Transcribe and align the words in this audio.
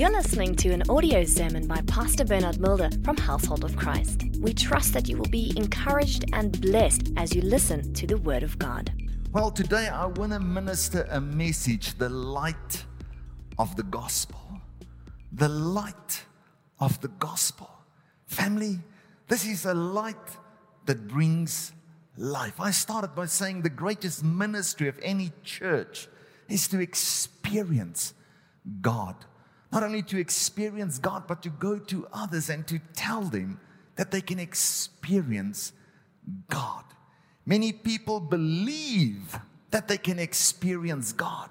You're 0.00 0.10
listening 0.12 0.54
to 0.56 0.70
an 0.70 0.82
audio 0.88 1.24
sermon 1.24 1.66
by 1.66 1.82
Pastor 1.82 2.24
Bernard 2.24 2.58
Mulder 2.58 2.88
from 3.04 3.18
Household 3.18 3.64
of 3.64 3.76
Christ. 3.76 4.22
We 4.40 4.54
trust 4.54 4.94
that 4.94 5.10
you 5.10 5.18
will 5.18 5.28
be 5.28 5.52
encouraged 5.58 6.24
and 6.32 6.58
blessed 6.58 7.10
as 7.18 7.34
you 7.34 7.42
listen 7.42 7.92
to 7.92 8.06
the 8.06 8.16
Word 8.16 8.42
of 8.42 8.58
God. 8.58 8.90
Well, 9.30 9.50
today 9.50 9.88
I 9.88 10.06
want 10.06 10.32
to 10.32 10.40
minister 10.40 11.06
a 11.10 11.20
message 11.20 11.98
the 11.98 12.08
light 12.08 12.86
of 13.58 13.76
the 13.76 13.82
gospel. 13.82 14.40
The 15.32 15.50
light 15.50 16.24
of 16.78 16.98
the 17.02 17.08
gospel. 17.08 17.70
Family, 18.26 18.78
this 19.28 19.44
is 19.46 19.66
a 19.66 19.74
light 19.74 20.16
that 20.86 21.08
brings 21.08 21.72
life. 22.16 22.58
I 22.58 22.70
started 22.70 23.14
by 23.14 23.26
saying 23.26 23.60
the 23.60 23.68
greatest 23.68 24.24
ministry 24.24 24.88
of 24.88 24.98
any 25.02 25.30
church 25.44 26.08
is 26.48 26.68
to 26.68 26.80
experience 26.80 28.14
God. 28.80 29.26
Not 29.72 29.82
only 29.82 30.02
to 30.02 30.18
experience 30.18 30.98
God, 30.98 31.26
but 31.26 31.42
to 31.42 31.48
go 31.48 31.78
to 31.78 32.06
others 32.12 32.50
and 32.50 32.66
to 32.66 32.80
tell 32.94 33.22
them 33.22 33.60
that 33.96 34.10
they 34.10 34.20
can 34.20 34.38
experience 34.38 35.72
God. 36.48 36.84
Many 37.46 37.72
people 37.72 38.20
believe 38.20 39.38
that 39.70 39.88
they 39.88 39.98
can 39.98 40.18
experience 40.18 41.12
God, 41.12 41.50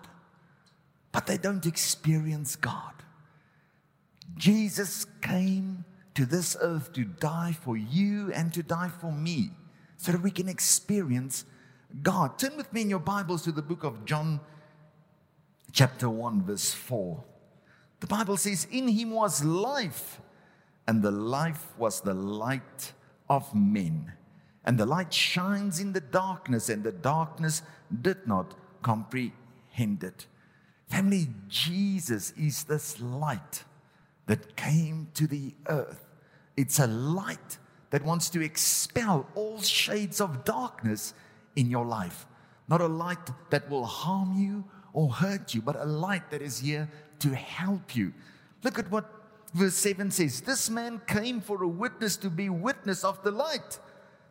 but 1.12 1.26
they 1.26 1.38
don't 1.38 1.66
experience 1.66 2.56
God. 2.56 2.94
Jesus 4.36 5.06
came 5.22 5.86
to 6.16 6.26
this 6.26 6.56
earth 6.62 6.94
to 6.94 7.06
die 7.06 7.56
for 7.62 7.78
you 7.78 8.32
and 8.34 8.54
to 8.54 8.64
die 8.64 8.90
for 8.90 9.12
me 9.12 9.52
so 9.98 10.12
that 10.12 10.22
we 10.22 10.32
can 10.32 10.48
experience 10.48 11.46
God. 12.04 12.38
Turn 12.38 12.56
with 12.58 12.72
me 12.72 12.82
in 12.82 12.90
your 12.90 13.00
Bibles 13.00 13.44
to 13.44 13.52
the 13.52 13.62
book 13.62 13.84
of 13.84 14.06
John, 14.06 14.40
chapter 15.72 16.10
1, 16.10 16.44
verse 16.44 16.74
4. 16.74 17.24
The 18.00 18.08
Bible 18.08 18.38
says, 18.38 18.68
In 18.72 18.88
him 18.88 19.12
was 19.12 19.44
life, 19.44 20.22
and 20.88 21.02
the 21.02 21.12
life 21.12 21.74
was 21.78 22.02
the 22.02 22.14
light 22.14 22.94
of 23.30 23.54
men. 23.54 24.14
And 24.66 24.78
the 24.78 24.86
light 24.86 25.14
shines 25.14 25.80
in 25.80 25.94
the 25.94 26.02
darkness, 26.02 26.70
and 26.70 26.84
the 26.84 26.92
darkness 26.92 27.62
did 28.02 28.28
not 28.28 28.54
comprehend 28.82 30.04
it. 30.04 30.28
Family, 30.88 31.28
Jesus 31.48 32.32
is 32.38 32.64
this 32.64 33.00
light 33.00 33.64
that 34.26 34.56
came 34.56 35.08
to 35.14 35.28
the 35.28 35.54
earth. 35.68 36.06
It's 36.58 36.80
a 36.80 36.88
light 36.88 37.58
that 37.90 38.04
wants 38.04 38.30
to 38.32 38.42
expel 38.42 39.28
all 39.36 39.62
shades 39.62 40.22
of 40.22 40.44
darkness 40.46 41.14
in 41.56 41.70
your 41.70 41.86
life. 41.86 42.26
Not 42.68 42.82
a 42.82 42.88
light 42.88 43.30
that 43.50 43.70
will 43.70 43.86
harm 43.86 44.38
you 44.38 44.64
or 44.94 45.10
hurt 45.10 45.54
you, 45.54 45.62
but 45.62 45.76
a 45.76 45.86
light 45.86 46.30
that 46.32 46.42
is 46.42 46.60
here 46.60 46.90
to 47.20 47.36
help 47.36 47.96
you. 47.96 48.14
Look 48.64 48.80
at 48.80 48.92
what 48.92 49.10
verse 49.54 49.76
7 49.76 50.12
says 50.12 50.42
This 50.42 50.70
man 50.70 51.02
came 51.08 51.42
for 51.42 51.64
a 51.64 51.68
witness 51.68 52.18
to 52.18 52.30
be 52.30 52.50
witness 52.50 53.04
of 53.04 53.22
the 53.24 53.32
light, 53.32 53.80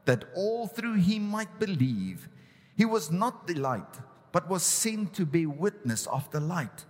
that 0.05 0.25
all 0.34 0.67
through 0.67 0.94
him 0.94 1.28
might 1.28 1.59
believe. 1.59 2.28
He 2.77 2.84
was 2.84 3.11
not 3.11 3.47
the 3.47 3.55
light, 3.55 3.98
but 4.33 4.48
was 4.48 4.62
sent 4.62 5.14
to 5.14 5.27
be 5.27 5.47
witness 5.47 6.06
of 6.06 6.31
the 6.31 6.41
light. 6.41 6.84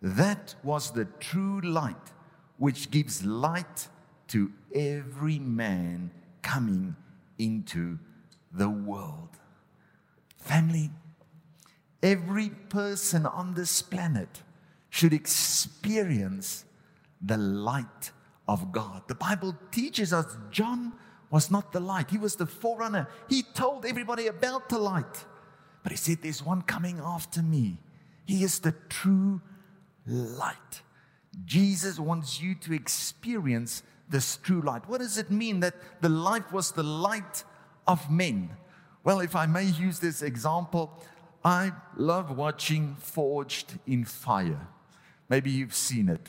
That 0.00 0.54
was 0.62 0.92
the 0.92 1.06
true 1.20 1.60
light, 1.60 2.12
which 2.56 2.90
gives 2.90 3.24
light 3.24 3.88
to 4.28 4.52
every 4.74 5.38
man 5.38 6.10
coming 6.42 6.96
into 7.38 7.98
the 8.52 8.68
world. 8.68 9.28
Family, 10.36 10.90
every 12.02 12.48
person 12.48 13.26
on 13.26 13.54
this 13.54 13.82
planet 13.82 14.42
should 14.98 15.12
experience 15.12 16.64
the 17.22 17.36
light 17.36 18.10
of 18.48 18.72
God. 18.72 19.02
The 19.06 19.14
Bible 19.14 19.56
teaches 19.70 20.12
us 20.12 20.36
John 20.50 20.92
was 21.30 21.50
not 21.50 21.72
the 21.72 21.78
light, 21.78 22.10
he 22.10 22.18
was 22.18 22.34
the 22.34 22.46
forerunner. 22.46 23.06
He 23.28 23.42
told 23.42 23.86
everybody 23.86 24.26
about 24.26 24.68
the 24.68 24.78
light. 24.78 25.24
But 25.84 25.92
he 25.92 25.98
said, 25.98 26.18
There's 26.22 26.44
one 26.44 26.62
coming 26.62 26.98
after 26.98 27.42
me. 27.42 27.78
He 28.26 28.42
is 28.42 28.58
the 28.58 28.74
true 28.88 29.40
light. 30.06 30.82
Jesus 31.44 32.00
wants 32.00 32.40
you 32.40 32.56
to 32.56 32.72
experience 32.72 33.84
this 34.08 34.38
true 34.38 34.62
light. 34.62 34.88
What 34.88 35.00
does 35.00 35.16
it 35.16 35.30
mean 35.30 35.60
that 35.60 35.74
the 36.00 36.08
light 36.08 36.50
was 36.52 36.72
the 36.72 36.82
light 36.82 37.44
of 37.86 38.10
men? 38.10 38.50
Well, 39.04 39.20
if 39.20 39.36
I 39.36 39.46
may 39.46 39.64
use 39.64 40.00
this 40.00 40.22
example, 40.22 40.90
I 41.44 41.72
love 41.96 42.36
watching 42.36 42.96
Forged 42.98 43.78
in 43.86 44.04
Fire. 44.04 44.66
Maybe 45.28 45.50
you've 45.50 45.74
seen 45.74 46.08
it. 46.08 46.28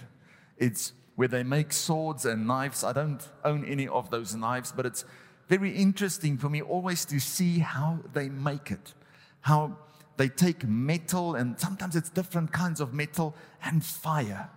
It's 0.57 0.93
where 1.15 1.27
they 1.27 1.43
make 1.43 1.73
swords 1.73 2.25
and 2.25 2.47
knives. 2.47 2.83
I 2.83 2.93
don't 2.93 3.27
own 3.43 3.65
any 3.65 3.87
of 3.87 4.09
those 4.09 4.35
knives, 4.35 4.71
but 4.71 4.85
it's 4.85 5.05
very 5.47 5.71
interesting 5.71 6.37
for 6.37 6.49
me 6.49 6.61
always 6.61 7.05
to 7.05 7.19
see 7.19 7.59
how 7.59 7.99
they 8.13 8.29
make 8.29 8.71
it. 8.71 8.93
How 9.41 9.77
they 10.17 10.29
take 10.29 10.67
metal, 10.67 11.35
and 11.35 11.59
sometimes 11.59 11.95
it's 11.95 12.09
different 12.09 12.51
kinds 12.51 12.81
of 12.81 12.93
metal, 12.93 13.35
and 13.63 13.83
fire. 13.83 14.49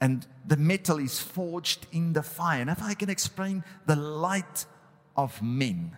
And 0.00 0.26
the 0.46 0.56
metal 0.56 0.98
is 0.98 1.20
forged 1.20 1.86
in 1.92 2.12
the 2.12 2.22
fire. 2.22 2.60
And 2.60 2.70
if 2.70 2.82
I 2.82 2.94
can 2.94 3.10
explain 3.10 3.64
the 3.86 3.96
light 3.96 4.64
of 5.16 5.42
men, 5.42 5.96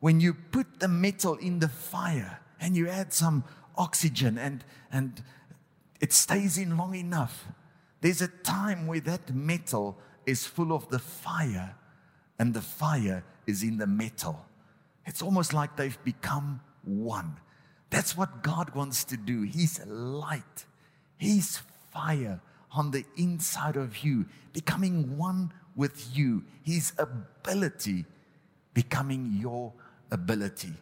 when 0.00 0.20
you 0.20 0.34
put 0.34 0.80
the 0.80 0.88
metal 0.88 1.34
in 1.36 1.58
the 1.58 1.68
fire 1.68 2.40
and 2.60 2.76
you 2.76 2.88
add 2.88 3.12
some 3.12 3.44
oxygen 3.76 4.38
and, 4.38 4.64
and 4.92 5.22
it 6.04 6.12
stays 6.12 6.58
in 6.58 6.76
long 6.76 6.94
enough. 6.94 7.46
There's 8.02 8.20
a 8.20 8.28
time 8.28 8.86
where 8.86 9.00
that 9.00 9.34
metal 9.34 9.96
is 10.26 10.44
full 10.44 10.74
of 10.74 10.86
the 10.90 10.98
fire, 10.98 11.76
and 12.38 12.52
the 12.52 12.60
fire 12.60 13.24
is 13.46 13.62
in 13.62 13.78
the 13.78 13.86
metal. 13.86 14.44
It's 15.06 15.22
almost 15.22 15.54
like 15.54 15.76
they've 15.76 16.04
become 16.04 16.60
one. 16.82 17.38
That's 17.88 18.18
what 18.18 18.42
God 18.42 18.74
wants 18.74 19.04
to 19.04 19.16
do. 19.16 19.44
He's 19.44 19.82
light, 19.86 20.66
He's 21.16 21.62
fire 21.90 22.38
on 22.70 22.90
the 22.90 23.06
inside 23.16 23.76
of 23.76 24.04
you, 24.04 24.26
becoming 24.52 25.16
one 25.16 25.54
with 25.74 26.14
you. 26.14 26.44
His 26.62 26.92
ability 26.98 28.04
becoming 28.74 29.38
your 29.40 29.72
ability. 30.10 30.74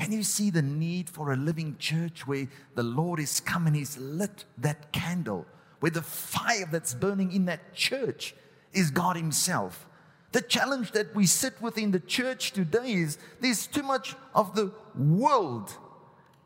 Can 0.00 0.12
you 0.12 0.22
see 0.22 0.48
the 0.48 0.62
need 0.62 1.10
for 1.10 1.30
a 1.30 1.36
living 1.36 1.76
church 1.78 2.26
where 2.26 2.48
the 2.74 2.82
Lord 2.82 3.20
is 3.20 3.38
come 3.38 3.66
and 3.66 3.76
He's 3.76 3.98
lit 3.98 4.46
that 4.56 4.92
candle, 4.92 5.46
where 5.80 5.90
the 5.90 6.00
fire 6.00 6.66
that's 6.72 6.94
burning 6.94 7.32
in 7.32 7.44
that 7.44 7.74
church 7.74 8.34
is 8.72 8.90
God 8.90 9.16
Himself? 9.16 9.86
The 10.32 10.40
challenge 10.40 10.92
that 10.92 11.14
we 11.14 11.26
sit 11.26 11.60
with 11.60 11.76
in 11.76 11.90
the 11.90 12.00
church 12.00 12.52
today 12.52 12.92
is 12.94 13.18
there's 13.40 13.66
too 13.66 13.82
much 13.82 14.16
of 14.34 14.54
the 14.54 14.72
world 14.96 15.76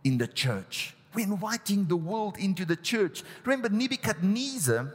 in 0.03 0.19
the 0.19 0.27
church. 0.27 0.97
We're 1.15 1.27
inviting 1.27 1.87
the 1.87 1.97
world 1.97 2.37
into 2.39 2.65
the 2.65 2.77
church. 2.77 3.23
Remember, 3.45 3.69
Nebuchadnezzar, 3.69 4.93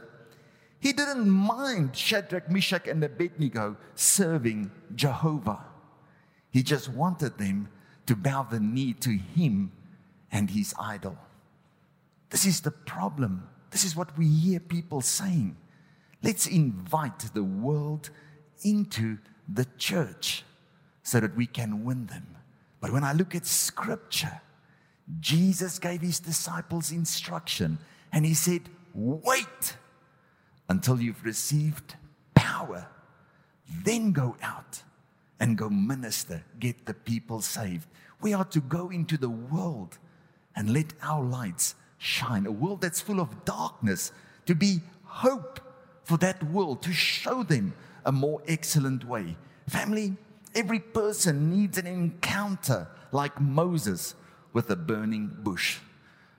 he 0.80 0.92
didn't 0.92 1.30
mind 1.30 1.96
Shadrach, 1.96 2.50
Meshach, 2.50 2.86
and 2.88 3.02
Abednego 3.02 3.78
serving 3.94 4.70
Jehovah. 4.94 5.64
He 6.50 6.62
just 6.62 6.90
wanted 6.90 7.38
them 7.38 7.70
to 8.10 8.16
bow 8.16 8.42
the 8.42 8.58
knee 8.58 8.92
to 8.92 9.10
him 9.10 9.70
and 10.32 10.50
his 10.50 10.74
idol. 10.80 11.16
This 12.30 12.44
is 12.44 12.60
the 12.60 12.72
problem. 12.72 13.48
This 13.70 13.84
is 13.84 13.94
what 13.94 14.18
we 14.18 14.26
hear 14.26 14.58
people 14.58 15.00
saying. 15.00 15.56
Let's 16.20 16.48
invite 16.48 17.20
the 17.34 17.44
world 17.44 18.10
into 18.64 19.18
the 19.48 19.64
church 19.78 20.42
so 21.04 21.20
that 21.20 21.36
we 21.36 21.46
can 21.46 21.84
win 21.84 22.06
them. 22.06 22.26
But 22.80 22.92
when 22.92 23.04
I 23.04 23.12
look 23.12 23.36
at 23.36 23.46
scripture, 23.46 24.40
Jesus 25.20 25.78
gave 25.78 26.00
his 26.00 26.18
disciples 26.18 26.90
instruction 26.90 27.78
and 28.12 28.26
he 28.26 28.34
said, 28.34 28.62
Wait 28.92 29.76
until 30.68 31.00
you've 31.00 31.24
received 31.24 31.94
power, 32.34 32.88
then 33.84 34.10
go 34.10 34.34
out 34.42 34.82
and 35.40 35.56
go 35.56 35.68
minister, 35.70 36.44
get 36.60 36.86
the 36.86 36.94
people 36.94 37.40
saved. 37.40 37.88
We 38.20 38.34
are 38.34 38.44
to 38.44 38.60
go 38.60 38.90
into 38.90 39.16
the 39.16 39.30
world 39.30 39.98
and 40.54 40.72
let 40.72 40.92
our 41.02 41.24
lights 41.24 41.74
shine. 41.98 42.46
A 42.46 42.52
world 42.52 42.82
that's 42.82 43.00
full 43.00 43.20
of 43.20 43.44
darkness, 43.44 44.12
to 44.46 44.54
be 44.54 44.80
hope 45.04 45.60
for 46.04 46.18
that 46.18 46.42
world, 46.44 46.82
to 46.82 46.92
show 46.92 47.42
them 47.42 47.72
a 48.04 48.12
more 48.12 48.42
excellent 48.46 49.04
way. 49.04 49.36
Family, 49.66 50.16
every 50.54 50.80
person 50.80 51.50
needs 51.50 51.78
an 51.78 51.86
encounter 51.86 52.88
like 53.12 53.40
Moses 53.40 54.14
with 54.52 54.70
a 54.70 54.76
burning 54.76 55.30
bush. 55.42 55.78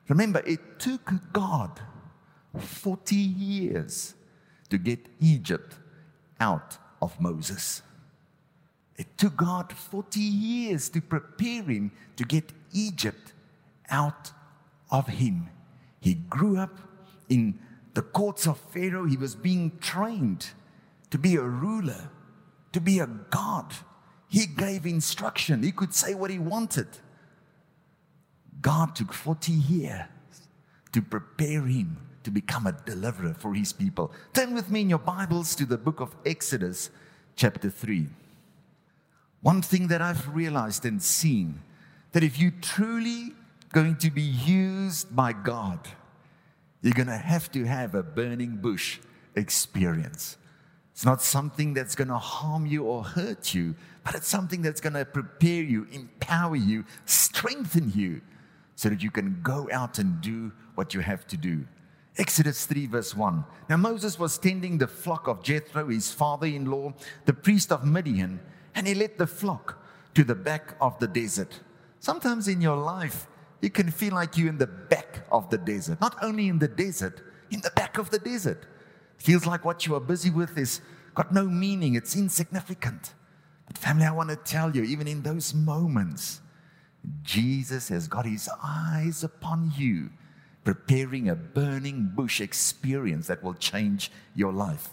Remember, 0.07 0.43
it 0.45 0.79
took 0.79 1.11
God 1.31 1.79
40 2.57 3.15
years 3.15 4.13
to 4.69 4.77
get 4.77 4.99
Egypt 5.19 5.75
out 6.39 6.77
of 7.01 7.19
Moses. 7.19 7.81
It 9.01 9.17
took 9.17 9.35
God 9.35 9.73
40 9.73 10.19
years 10.19 10.87
to 10.89 11.01
prepare 11.01 11.63
him 11.63 11.91
to 12.17 12.23
get 12.23 12.53
Egypt 12.71 13.33
out 13.89 14.31
of 14.91 15.07
him. 15.07 15.49
He 15.99 16.13
grew 16.13 16.59
up 16.59 16.77
in 17.27 17.57
the 17.95 18.03
courts 18.03 18.45
of 18.45 18.59
Pharaoh, 18.59 19.07
he 19.07 19.17
was 19.17 19.33
being 19.33 19.71
trained 19.79 20.51
to 21.09 21.17
be 21.17 21.35
a 21.35 21.41
ruler, 21.41 22.11
to 22.73 22.79
be 22.79 22.99
a 22.99 23.07
god. 23.07 23.73
He 24.27 24.45
gave 24.45 24.85
instruction, 24.85 25.63
he 25.63 25.71
could 25.71 25.95
say 25.95 26.13
what 26.13 26.29
he 26.29 26.37
wanted. 26.37 26.87
God 28.61 28.95
took 28.95 29.13
40 29.13 29.51
years 29.51 30.05
to 30.91 31.01
prepare 31.01 31.65
him 31.65 31.97
to 32.21 32.29
become 32.29 32.67
a 32.67 32.77
deliverer 32.85 33.33
for 33.33 33.55
his 33.55 33.73
people. 33.73 34.11
Turn 34.31 34.53
with 34.53 34.69
me 34.69 34.81
in 34.81 34.91
your 34.91 34.99
Bibles 34.99 35.55
to 35.55 35.65
the 35.65 35.79
book 35.79 36.01
of 36.01 36.15
Exodus, 36.23 36.91
chapter 37.35 37.71
3. 37.71 38.07
One 39.41 39.61
thing 39.61 39.87
that 39.87 40.01
I've 40.01 40.33
realized 40.33 40.85
and 40.85 41.01
seen 41.01 41.61
that 42.11 42.23
if 42.23 42.39
you're 42.39 42.53
truly 42.61 43.33
going 43.73 43.95
to 43.97 44.11
be 44.11 44.21
used 44.21 45.15
by 45.15 45.33
God, 45.33 45.79
you're 46.81 46.93
going 46.93 47.07
to 47.07 47.17
have 47.17 47.51
to 47.51 47.63
have 47.65 47.95
a 47.95 48.03
burning 48.03 48.57
bush 48.57 48.99
experience. 49.35 50.37
It's 50.91 51.05
not 51.05 51.21
something 51.21 51.73
that's 51.73 51.95
going 51.95 52.09
to 52.09 52.17
harm 52.17 52.65
you 52.65 52.83
or 52.83 53.03
hurt 53.03 53.53
you, 53.53 53.75
but 54.03 54.13
it's 54.13 54.27
something 54.27 54.61
that's 54.61 54.81
going 54.81 54.93
to 54.93 55.05
prepare 55.05 55.63
you, 55.63 55.87
empower 55.91 56.55
you, 56.55 56.85
strengthen 57.05 57.91
you, 57.95 58.21
so 58.75 58.89
that 58.89 59.01
you 59.01 59.11
can 59.11 59.39
go 59.41 59.69
out 59.71 59.99
and 59.99 60.21
do 60.21 60.51
what 60.75 60.93
you 60.93 60.99
have 61.01 61.25
to 61.27 61.37
do. 61.37 61.65
Exodus 62.17 62.65
3, 62.65 62.87
verse 62.87 63.15
1. 63.15 63.43
Now 63.69 63.77
Moses 63.77 64.19
was 64.19 64.37
tending 64.37 64.77
the 64.77 64.87
flock 64.87 65.27
of 65.27 65.43
Jethro, 65.43 65.87
his 65.87 66.11
father 66.11 66.47
in 66.47 66.65
law, 66.65 66.93
the 67.25 67.33
priest 67.33 67.71
of 67.71 67.85
Midian, 67.85 68.39
and 68.75 68.87
he 68.87 68.93
led 68.93 69.17
the 69.17 69.27
flock 69.27 69.83
to 70.13 70.23
the 70.23 70.35
back 70.35 70.75
of 70.79 70.99
the 70.99 71.07
desert. 71.07 71.59
Sometimes 71.99 72.47
in 72.47 72.61
your 72.61 72.77
life, 72.77 73.27
you 73.61 73.69
can 73.69 73.91
feel 73.91 74.13
like 74.13 74.37
you're 74.37 74.49
in 74.49 74.57
the 74.57 74.67
back 74.67 75.25
of 75.31 75.49
the 75.49 75.57
desert. 75.57 76.01
Not 76.01 76.15
only 76.21 76.47
in 76.47 76.59
the 76.59 76.67
desert, 76.67 77.21
in 77.51 77.61
the 77.61 77.71
back 77.71 77.97
of 77.97 78.09
the 78.09 78.19
desert. 78.19 78.65
Feels 79.17 79.45
like 79.45 79.63
what 79.63 79.85
you 79.85 79.93
are 79.95 79.99
busy 79.99 80.31
with 80.31 80.57
is 80.57 80.81
got 81.13 81.31
no 81.31 81.45
meaning, 81.45 81.95
it's 81.95 82.15
insignificant. 82.15 83.13
But, 83.67 83.77
family, 83.77 84.05
I 84.05 84.11
want 84.11 84.29
to 84.29 84.35
tell 84.35 84.75
you, 84.75 84.83
even 84.83 85.07
in 85.07 85.21
those 85.21 85.53
moments, 85.53 86.41
Jesus 87.21 87.89
has 87.89 88.07
got 88.07 88.25
his 88.25 88.49
eyes 88.63 89.23
upon 89.23 89.71
you, 89.75 90.09
preparing 90.63 91.29
a 91.29 91.35
burning 91.35 92.11
bush 92.15 92.41
experience 92.41 93.27
that 93.27 93.43
will 93.43 93.53
change 93.53 94.11
your 94.35 94.51
life. 94.51 94.89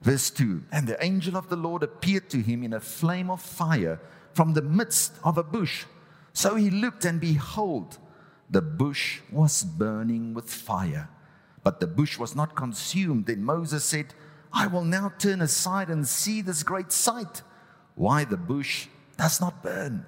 Verse 0.00 0.30
2 0.30 0.64
And 0.70 0.86
the 0.86 1.02
angel 1.04 1.36
of 1.36 1.48
the 1.48 1.56
Lord 1.56 1.82
appeared 1.82 2.30
to 2.30 2.40
him 2.40 2.62
in 2.62 2.72
a 2.72 2.80
flame 2.80 3.30
of 3.30 3.40
fire 3.40 4.00
from 4.34 4.54
the 4.54 4.62
midst 4.62 5.14
of 5.24 5.38
a 5.38 5.42
bush. 5.42 5.84
So 6.32 6.54
he 6.54 6.70
looked, 6.70 7.04
and 7.04 7.20
behold, 7.20 7.98
the 8.50 8.62
bush 8.62 9.20
was 9.30 9.64
burning 9.64 10.34
with 10.34 10.48
fire, 10.48 11.08
but 11.64 11.80
the 11.80 11.86
bush 11.86 12.18
was 12.18 12.36
not 12.36 12.54
consumed. 12.54 13.26
Then 13.26 13.42
Moses 13.42 13.84
said, 13.84 14.14
I 14.52 14.66
will 14.66 14.84
now 14.84 15.12
turn 15.18 15.42
aside 15.42 15.88
and 15.88 16.06
see 16.06 16.40
this 16.40 16.62
great 16.62 16.92
sight, 16.92 17.42
why 17.94 18.24
the 18.24 18.36
bush 18.36 18.86
does 19.16 19.40
not 19.40 19.62
burn. 19.62 20.06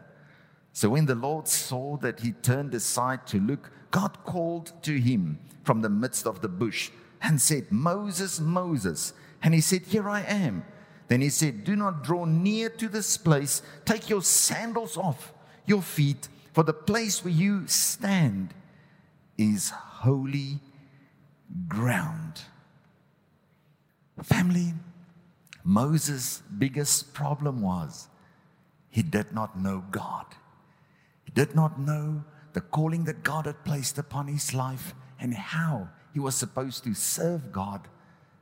So 0.73 0.91
when 0.91 1.07
the 1.07 1.15
Lord 1.15 1.49
saw 1.49 1.97
that 1.99 2.21
he 2.21 2.33
turned 2.33 2.75
aside 2.75 3.27
to 3.29 3.41
look, 3.41 3.71
God 3.91 4.25
called 4.25 4.73
to 4.85 4.99
him 4.99 5.41
from 5.65 5.83
the 5.83 5.91
midst 5.91 6.27
of 6.27 6.41
the 6.41 6.49
bush 6.49 6.91
and 7.21 7.41
said, 7.41 7.71
Moses, 7.71 8.41
Moses. 8.41 9.13
And 9.43 9.55
he 9.55 9.61
said, 9.61 9.83
Here 9.83 10.09
I 10.09 10.23
am. 10.23 10.65
Then 11.09 11.21
he 11.21 11.31
said, 11.31 11.65
Do 11.65 11.75
not 11.77 12.05
draw 12.05 12.25
near 12.25 12.71
to 12.71 12.89
this 12.89 13.17
place. 13.17 13.63
Take 13.85 14.09
your 14.09 14.23
sandals 14.23 14.97
off 14.97 15.33
your 15.67 15.83
feet, 15.83 16.29
for 16.53 16.63
the 16.63 16.73
place 16.73 17.25
where 17.25 17.33
you 17.33 17.67
stand 17.67 18.55
is 19.39 19.71
holy 19.71 20.61
ground. 21.69 22.43
Family, 24.23 24.75
Moses' 25.65 26.43
biggest 26.59 27.15
problem 27.15 27.61
was 27.63 28.09
he 28.89 29.03
did 29.03 29.33
not 29.33 29.59
know 29.59 29.85
God. 29.91 30.27
He 31.25 31.33
did 31.33 31.55
not 31.55 31.79
know 31.79 32.25
the 32.53 32.61
calling 32.61 33.05
that 33.05 33.23
God 33.23 33.47
had 33.47 33.65
placed 33.65 33.99
upon 33.99 34.27
his 34.27 34.53
life 34.53 34.95
and 35.19 35.35
how 35.35 35.89
he 36.13 36.19
was 36.19 36.35
supposed 36.35 36.85
to 36.85 36.95
serve 36.95 37.53
God 37.53 37.89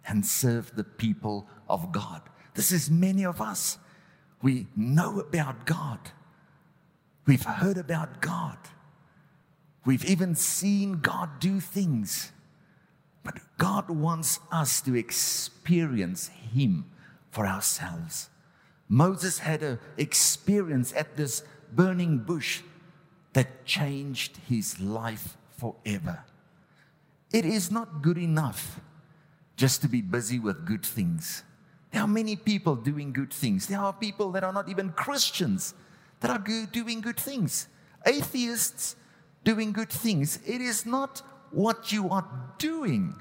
and 0.08 0.24
serve 0.24 0.74
the 0.74 0.84
people 0.84 1.46
of 1.68 1.92
God. 1.92 2.22
This 2.54 2.72
is 2.72 2.90
many 2.90 3.24
of 3.24 3.40
us. 3.40 3.78
We 4.42 4.66
know 4.74 5.20
about 5.20 5.66
God. 5.66 5.98
We've 7.26 7.44
heard 7.44 7.76
about 7.76 8.20
God. 8.20 8.58
We've 9.84 10.04
even 10.04 10.34
seen 10.34 11.00
God 11.00 11.40
do 11.40 11.60
things. 11.60 12.32
But 13.22 13.38
God 13.58 13.90
wants 13.90 14.40
us 14.50 14.80
to 14.82 14.96
experience 14.96 16.28
Him 16.28 16.86
for 17.30 17.46
ourselves. 17.46 18.30
Moses 18.88 19.40
had 19.40 19.62
an 19.62 19.78
experience 19.98 20.92
at 20.94 21.16
this 21.16 21.42
burning 21.72 22.18
bush 22.18 22.62
that 23.34 23.64
changed 23.64 24.38
his 24.48 24.80
life 24.80 25.36
forever. 25.56 26.24
It 27.32 27.44
is 27.44 27.70
not 27.70 28.02
good 28.02 28.18
enough 28.18 28.80
just 29.58 29.82
to 29.82 29.88
be 29.88 30.00
busy 30.00 30.38
with 30.38 30.64
good 30.64 30.86
things. 30.86 31.42
There 31.92 32.00
are 32.00 32.08
many 32.08 32.36
people 32.36 32.76
doing 32.76 33.12
good 33.12 33.32
things. 33.32 33.66
There 33.66 33.80
are 33.80 33.92
people 33.92 34.30
that 34.32 34.44
are 34.44 34.52
not 34.52 34.68
even 34.68 34.90
Christians 34.90 35.74
that 36.20 36.30
are 36.30 36.38
good, 36.38 36.70
doing 36.70 37.00
good 37.00 37.18
things. 37.18 37.66
Atheists 38.06 38.94
doing 39.42 39.72
good 39.72 39.90
things. 39.90 40.38
It 40.46 40.60
is 40.60 40.86
not 40.86 41.22
what 41.50 41.90
you 41.90 42.08
are 42.08 42.24
doing, 42.58 43.14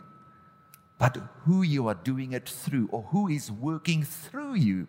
but 0.99 1.17
who 1.45 1.63
you 1.63 1.87
are 1.87 1.95
doing 1.95 2.33
it 2.33 2.47
through 2.47 2.87
or 2.91 3.01
who 3.03 3.27
is 3.27 3.51
working 3.51 4.03
through 4.03 4.55
you 4.55 4.87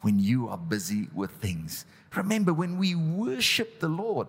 when 0.00 0.18
you 0.18 0.48
are 0.48 0.56
busy 0.56 1.08
with 1.14 1.30
things. 1.32 1.84
Remember, 2.16 2.54
when 2.54 2.78
we 2.78 2.94
worship 2.94 3.80
the 3.80 3.88
Lord, 3.88 4.28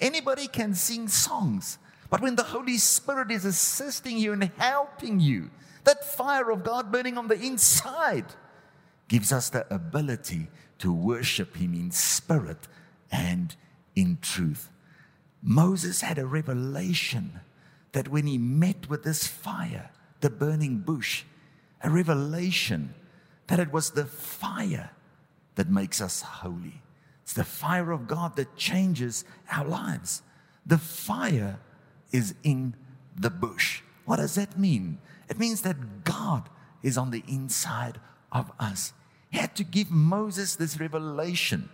anybody 0.00 0.48
can 0.48 0.74
sing 0.74 1.06
songs, 1.06 1.78
but 2.10 2.20
when 2.20 2.34
the 2.34 2.42
Holy 2.42 2.78
Spirit 2.78 3.30
is 3.30 3.44
assisting 3.44 4.18
you 4.18 4.32
and 4.32 4.50
helping 4.58 5.20
you, 5.20 5.50
that 5.84 6.04
fire 6.04 6.50
of 6.50 6.64
God 6.64 6.92
burning 6.92 7.18
on 7.18 7.28
the 7.28 7.40
inside 7.40 8.26
gives 9.08 9.32
us 9.32 9.50
the 9.50 9.72
ability 9.72 10.48
to 10.78 10.92
worship 10.92 11.56
Him 11.56 11.74
in 11.74 11.90
spirit 11.90 12.68
and 13.10 13.54
in 13.94 14.18
truth. 14.20 14.70
Moses 15.42 16.00
had 16.00 16.18
a 16.18 16.26
revelation 16.26 17.40
that 17.92 18.08
when 18.08 18.26
he 18.26 18.38
met 18.38 18.88
with 18.88 19.02
this 19.02 19.26
fire, 19.26 19.90
the 20.20 20.30
burning 20.30 20.78
bush, 20.78 21.24
a 21.82 21.90
revelation 21.90 22.94
that 23.48 23.58
it 23.58 23.72
was 23.72 23.90
the 23.90 24.06
fire 24.06 24.90
that 25.56 25.68
makes 25.68 26.00
us 26.00 26.22
holy. 26.22 26.80
It's 27.22 27.34
the 27.34 27.44
fire 27.44 27.90
of 27.90 28.06
God 28.06 28.36
that 28.36 28.56
changes 28.56 29.24
our 29.50 29.66
lives. 29.66 30.22
The 30.64 30.78
fire 30.78 31.58
is 32.12 32.34
in 32.42 32.74
the 33.16 33.30
bush. 33.30 33.82
What 34.04 34.16
does 34.16 34.34
that 34.34 34.58
mean? 34.58 34.98
It 35.28 35.38
means 35.38 35.62
that 35.62 36.04
God 36.04 36.48
is 36.82 36.98
on 36.98 37.10
the 37.10 37.22
inside 37.28 38.00
of 38.30 38.50
us. 38.58 38.92
He 39.30 39.38
had 39.38 39.54
to 39.56 39.64
give 39.64 39.90
Moses 39.90 40.56
this 40.56 40.78
revelation. 40.78 41.70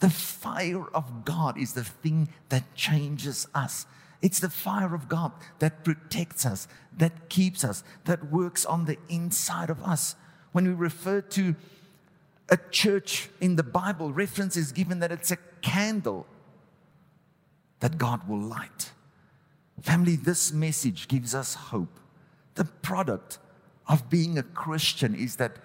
The 0.00 0.10
fire 0.10 0.86
of 0.94 1.24
God 1.24 1.58
is 1.58 1.74
the 1.74 1.84
thing 1.84 2.28
that 2.48 2.74
changes 2.74 3.46
us. 3.54 3.86
It's 4.22 4.40
the 4.40 4.50
fire 4.50 4.94
of 4.94 5.08
God 5.08 5.32
that 5.60 5.84
protects 5.84 6.44
us, 6.44 6.68
that 6.96 7.28
keeps 7.28 7.64
us, 7.64 7.82
that 8.04 8.30
works 8.30 8.66
on 8.66 8.84
the 8.84 8.98
inside 9.08 9.70
of 9.70 9.82
us. 9.82 10.14
When 10.52 10.66
we 10.66 10.74
refer 10.74 11.20
to 11.22 11.54
a 12.50 12.58
church 12.70 13.30
in 13.40 13.56
the 13.56 13.62
Bible, 13.62 14.12
reference 14.12 14.56
is 14.56 14.72
given 14.72 14.98
that 14.98 15.12
it's 15.12 15.30
a 15.30 15.38
candle 15.62 16.26
that 17.78 17.96
God 17.96 18.28
will 18.28 18.40
light. 18.40 18.90
Family, 19.80 20.16
this 20.16 20.52
message 20.52 21.08
gives 21.08 21.34
us 21.34 21.54
hope. 21.54 21.98
The 22.54 22.64
product 22.64 23.38
of 23.88 24.10
being 24.10 24.38
a 24.38 24.42
Christian 24.42 25.14
is 25.14 25.36
that 25.36 25.56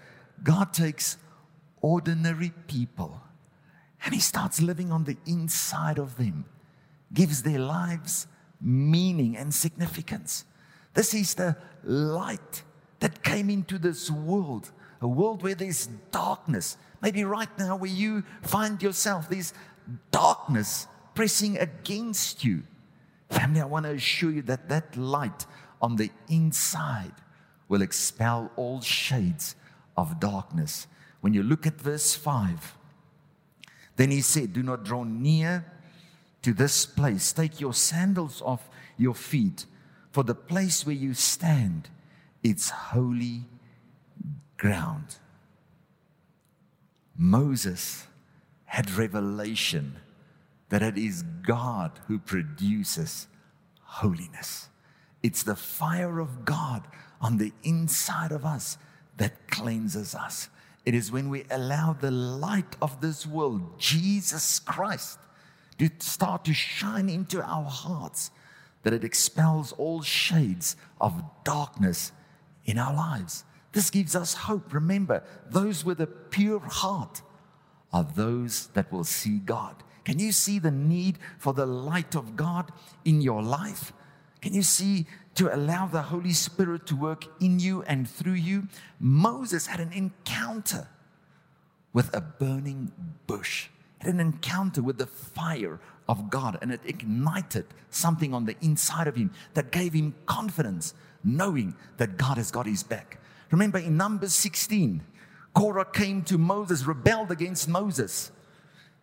God 0.44 0.74
takes 0.74 1.18
ordinary 1.82 2.52
people 2.68 3.22
and 4.04 4.14
He 4.14 4.20
starts 4.20 4.62
living 4.62 4.92
on 4.92 5.04
the 5.04 5.18
inside 5.26 5.98
of 5.98 6.18
them, 6.18 6.46
gives 7.14 7.44
their 7.44 7.60
lives 7.60 8.28
meaning 8.62 9.36
and 9.36 9.54
significance. 9.54 10.46
This 10.94 11.14
is 11.14 11.34
the 11.34 11.58
light 11.84 12.64
that 13.00 13.24
came 13.24 13.50
into 13.50 13.78
this 13.78 14.10
world, 14.10 14.72
a 15.02 15.08
world 15.08 15.44
where 15.44 15.56
there's 15.56 15.88
darkness. 16.12 16.78
Maybe 17.02 17.24
right 17.24 17.50
now, 17.60 17.76
where 17.76 17.92
you 17.92 18.24
find 18.42 18.82
yourself, 18.82 19.30
there's 19.30 19.54
darkness 20.12 20.88
pressing 21.14 21.58
against 21.58 22.44
you. 22.44 22.64
Family, 23.30 23.62
I 23.62 23.66
want 23.66 23.86
to 23.86 23.92
assure 23.92 24.32
you 24.32 24.42
that 24.44 24.70
that 24.70 24.96
light 24.96 25.46
on 25.82 25.96
the 25.96 26.12
inside 26.30 27.14
will 27.68 27.82
expel 27.82 28.52
all 28.56 28.82
shades 28.82 29.56
of 29.98 30.20
darkness. 30.20 30.88
When 31.22 31.34
you 31.34 31.44
look 31.44 31.66
at 31.66 31.82
verse 31.82 32.14
5, 32.14 32.78
then 33.96 34.12
he 34.12 34.22
said, 34.22 34.54
Do 34.54 34.62
not 34.62 34.84
draw 34.84 35.04
near 35.04 35.66
to 36.44 36.54
this 36.54 36.86
place. 36.86 37.32
Take 37.34 37.60
your 37.60 37.74
sandals 37.74 38.42
off 38.42 38.70
your 38.98 39.16
feet, 39.16 39.66
for 40.12 40.24
the 40.24 40.36
place 40.36 40.86
where 40.86 40.96
you 40.96 41.14
stand, 41.14 41.90
it's 42.44 42.70
holy 42.70 43.46
ground. 44.58 45.18
Moses 47.18 48.08
had 48.66 48.92
revelation 48.92 49.98
that 50.70 50.82
it 50.82 50.98
is 50.98 51.24
God 51.46 52.00
who 52.08 52.20
produces 52.20 53.28
holiness. 53.82 54.70
It's 55.24 55.44
the 55.44 55.56
fire 55.56 56.20
of 56.20 56.46
God 56.46 56.88
on 57.22 57.38
the 57.38 57.54
inside 57.64 58.32
of 58.32 58.46
us 58.46 58.78
that 59.18 59.48
cleanses 59.48 60.14
us. 60.14 60.50
It 60.86 60.94
is 60.94 61.12
when 61.12 61.30
we 61.30 61.46
allow 61.50 61.94
the 61.94 62.12
light 62.12 62.76
of 62.82 63.02
this 63.02 63.26
world, 63.26 63.80
Jesus 63.80 64.60
Christ, 64.60 65.18
to 65.80 65.90
start 66.00 66.46
to 66.46 66.54
shine 66.54 67.10
into 67.10 67.42
our 67.42 67.66
hearts, 67.66 68.32
that 68.84 68.94
it 68.94 69.04
expels 69.04 69.72
all 69.74 70.02
shades 70.02 70.76
of 71.02 71.24
darkness 71.44 72.12
in 72.66 72.78
our 72.78 72.94
lives. 72.94 73.44
This 73.72 73.90
gives 73.90 74.16
us 74.16 74.34
hope. 74.34 74.74
Remember, 74.74 75.24
those 75.50 75.84
with 75.84 76.00
a 76.02 76.08
pure 76.08 76.60
heart 76.60 77.22
are 77.92 78.08
those 78.16 78.68
that 78.68 78.92
will 78.92 79.04
see 79.04 79.40
God. 79.40 79.76
Can 80.06 80.20
you 80.20 80.32
see 80.32 80.60
the 80.60 80.72
need 80.72 81.18
for 81.38 81.54
the 81.54 81.66
light 81.66 82.16
of 82.16 82.36
God 82.36 82.72
in 83.04 83.22
your 83.22 83.42
life? 83.42 83.92
Can 84.42 84.54
you 84.54 84.62
see 84.62 85.08
to 85.34 85.54
allow 85.54 85.88
the 85.88 86.04
Holy 86.04 86.32
Spirit 86.32 86.86
to 86.88 86.96
work 86.96 87.26
in 87.42 87.60
you 87.60 87.82
and 87.84 88.08
through 88.08 88.34
you? 88.34 88.68
Moses 89.00 89.66
had 89.66 89.80
an 89.80 89.92
encounter 89.92 90.88
with 91.92 92.16
a 92.16 92.22
burning 92.22 92.92
bush, 93.26 93.70
had 94.00 94.14
an 94.14 94.20
encounter 94.20 94.84
with 94.84 95.00
the 95.00 95.08
fire 95.08 95.80
of 96.08 96.30
God, 96.30 96.60
and 96.62 96.72
it 96.72 96.82
ignited 96.86 97.66
something 97.90 98.34
on 98.34 98.46
the 98.46 98.56
inside 98.62 99.08
of 99.08 99.16
him 99.16 99.32
that 99.56 99.72
gave 99.72 99.94
him 99.94 100.14
confidence, 100.28 100.94
knowing 101.24 101.76
that 101.98 102.18
God 102.18 102.38
has 102.38 102.52
got 102.52 102.68
his 102.68 102.84
back. 102.84 103.20
Remember 103.50 103.80
in 103.80 103.98
Numbers 103.98 104.34
16, 104.34 105.02
Korah 105.56 105.86
came 105.86 106.22
to 106.24 106.38
Moses, 106.38 106.86
rebelled 106.86 107.32
against 107.32 107.68
Moses, 107.68 108.32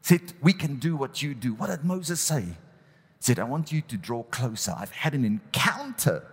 said, 0.03 0.33
We 0.43 0.53
can 0.53 0.77
do 0.77 0.97
what 0.97 1.23
you 1.23 1.35
do. 1.35 1.55
What 1.55 1.71
did 1.71 1.85
Moses 1.85 2.21
say? 2.21 2.43
He 2.43 2.55
said, 3.21 3.39
I 3.39 3.45
want 3.45 3.73
you 3.73 3.81
to 3.83 3.97
draw 3.97 4.25
closer. 4.25 4.75
I've 4.77 4.91
had 4.91 5.15
an 5.15 5.25
encounter 5.25 6.27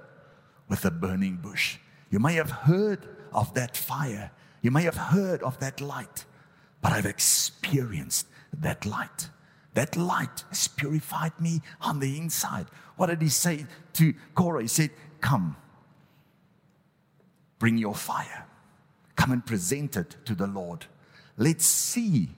with 0.67 0.85
a 0.85 0.91
burning 0.91 1.38
bush. 1.38 1.77
You 2.09 2.19
may 2.19 2.33
have 2.35 2.51
heard 2.51 3.07
of 3.31 3.53
that 3.53 3.77
fire, 3.77 4.31
you 4.61 4.71
may 4.71 4.83
have 4.83 4.97
heard 4.97 5.43
of 5.43 5.59
that 5.59 5.79
light, 5.79 6.25
but 6.81 6.91
I've 6.91 7.05
experienced 7.05 8.27
that 8.53 8.85
light. 8.85 9.29
That 9.75 9.95
light 9.95 10.43
has 10.49 10.67
purified 10.67 11.39
me 11.39 11.61
on 11.81 11.99
the 11.99 12.17
inside. 12.17 12.65
What 12.97 13.07
did 13.07 13.21
he 13.21 13.29
say 13.29 13.67
to 13.93 14.13
Korah? 14.33 14.63
He 14.63 14.67
said, 14.67 14.89
Come, 15.21 15.55
bring 17.59 17.77
your 17.77 17.93
fire. 17.93 18.45
Come 19.15 19.31
and 19.31 19.45
present 19.45 19.95
it 19.95 20.15
to 20.25 20.33
the 20.33 20.47
Lord. 20.47 20.85
Let's 21.38 21.65
see 21.65 22.29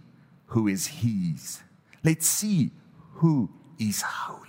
who 0.51 0.67
is 0.67 0.88
His. 0.88 1.62
Let's 2.03 2.27
see 2.27 2.72
who 3.15 3.50
is 3.77 4.01
holy. 4.01 4.48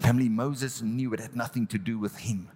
Family, 0.00 0.28
Moses 0.28 0.82
knew 0.82 1.14
it 1.14 1.20
had 1.20 1.36
nothing 1.36 1.66
to 1.68 1.78
do 1.78 1.98
with 1.98 2.16
him, 2.18 2.48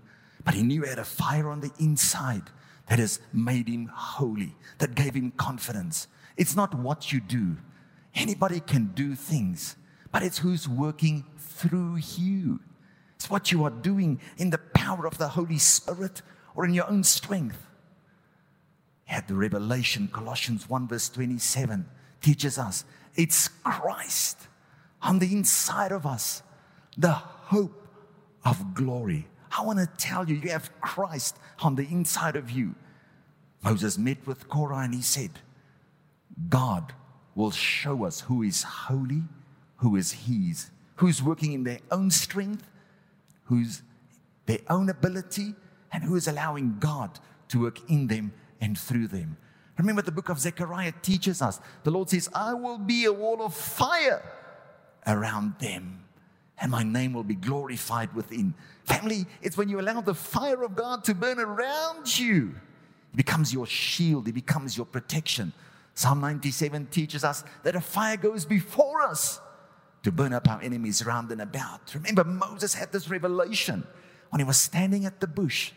but 0.45 0.55
he 0.55 0.65
knew 0.65 0.83
he 0.83 0.88
had 0.88 0.99
a 0.99 1.05
fire 1.05 1.49
on 1.49 1.61
the 1.61 1.71
inside 1.79 2.50
that 2.88 2.99
has 2.99 3.21
made 3.33 3.69
him 3.69 3.87
holy, 3.95 4.57
that 4.79 4.97
gave 4.97 5.15
him 5.15 5.31
confidence. 5.31 6.09
It's 6.37 6.57
not 6.57 6.75
what 6.75 7.12
you 7.12 7.21
do, 7.21 7.57
Anybody 8.17 8.61
can 8.61 8.87
do 8.95 9.15
things, 9.15 9.76
but 10.11 10.23
it's 10.23 10.38
who's 10.38 10.67
working 10.67 11.26
through 11.37 11.99
you. 12.17 12.61
It's 13.15 13.29
what 13.29 13.53
you 13.53 13.62
are 13.65 13.71
doing 13.71 14.21
in 14.38 14.49
the 14.49 14.59
power 14.59 15.07
of 15.07 15.19
the 15.19 15.29
Holy 15.29 15.59
Spirit 15.59 16.23
or 16.55 16.65
in 16.65 16.73
your 16.73 16.88
own 16.88 17.05
strength. 17.05 17.67
He 19.05 19.15
had 19.15 19.29
the 19.29 19.35
revelation, 19.35 20.09
Colossians 20.09 20.69
1, 20.69 20.88
verse 20.88 21.11
27 21.11 21.87
teaches 22.20 22.58
us 22.58 22.85
it's 23.14 23.49
Christ 23.49 24.49
on 25.02 25.18
the 25.18 25.32
inside 25.32 25.92
of 25.92 26.06
us, 26.06 26.42
the 26.96 27.12
hope 27.12 27.88
of 28.44 28.75
glory. 28.75 29.26
I 29.56 29.64
want 29.64 29.78
to 29.78 29.88
tell 29.96 30.28
you, 30.28 30.37
you 30.37 30.50
have 30.50 30.70
Christ 30.80 31.37
on 31.61 31.76
the 31.76 31.85
inside 31.85 32.37
of 32.37 32.50
you. 32.50 32.75
Moses 33.62 33.96
met 33.96 34.26
with 34.26 34.49
Korah 34.49 34.78
and 34.78 34.94
he 34.94 35.02
said, 35.02 35.30
God 36.49 36.92
will 37.35 37.50
show 37.50 38.04
us 38.04 38.20
who 38.20 38.42
is 38.42 38.62
holy, 38.62 39.23
who 39.76 39.96
is 39.96 40.12
His, 40.12 40.70
who's 40.96 41.23
working 41.23 41.52
in 41.52 41.64
their 41.64 41.80
own 41.90 42.11
strength, 42.11 42.68
who's 43.44 43.82
their 44.46 44.61
own 44.68 44.88
ability, 44.88 45.54
and 45.92 46.04
who 46.04 46.16
is 46.16 46.28
allowing 46.28 46.76
God 46.78 47.18
to 47.49 47.62
work 47.62 47.88
in 47.88 48.06
them 48.08 48.32
and 48.61 48.76
through 48.78 49.08
them. 49.08 49.37
Remember, 49.78 50.02
the 50.02 50.12
book 50.12 50.28
of 50.28 50.38
Zechariah 50.38 50.92
teaches 51.02 51.42
us 51.42 51.61
the 51.85 51.90
Lord 51.90 52.09
says, 52.09 52.28
I 52.35 52.54
will 52.54 52.78
be 52.78 53.04
a 53.04 53.12
wall 53.12 53.42
of 53.42 53.54
fire 53.54 54.23
around 55.06 55.54
them, 55.59 56.04
and 56.59 56.71
my 56.71 56.83
name 56.83 57.12
will 57.12 57.25
be 57.25 57.35
glorified 57.35 58.14
within. 58.14 58.54
Family, 58.85 59.26
it's 59.42 59.56
when 59.56 59.68
you 59.68 59.80
allow 59.80 60.00
the 60.00 60.14
fire 60.14 60.62
of 60.62 60.75
God 60.75 61.04
to 61.04 61.14
burn 61.14 61.38
around 61.38 62.18
you, 62.18 62.54
it 63.12 63.16
becomes 63.16 63.52
your 63.52 63.66
shield, 63.66 64.28
it 64.28 64.33
becomes 64.33 64.76
your 64.76 64.87
protection. 64.87 65.52
Psalm 65.95 66.21
97 66.21 66.87
teaches 66.87 67.25
us 67.25 67.45
that 67.62 67.75
a 67.75 67.80
fire 67.80 68.16
goes 68.16 68.45
before 68.45 69.02
us 69.02 69.40
to 70.02 70.12
burn 70.12 70.33
up 70.33 70.49
our 70.49 70.61
enemies 70.62 71.04
round 71.04 71.30
and 71.33 71.40
about. 71.40 71.95
Remember, 71.95 72.23
Moses 72.23 72.75
had 72.75 72.92
this 72.92 73.09
revelation 73.09 73.87
when 74.30 74.40
he 74.40 74.45
was 74.45 74.59
standing 74.59 75.04
at 75.04 75.21
the 75.21 75.26
bush. 75.26 75.73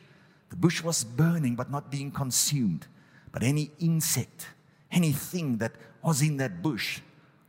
The 0.49 0.55
bush 0.55 0.83
was 0.83 1.03
burning 1.03 1.55
but 1.55 1.71
not 1.71 1.89
being 1.89 2.11
consumed. 2.11 2.87
But 3.31 3.43
any 3.43 3.71
insect, 3.79 4.47
anything 4.91 5.57
that 5.57 5.73
was 6.03 6.21
in 6.21 6.37
that 6.37 6.61
bush 6.61 7.01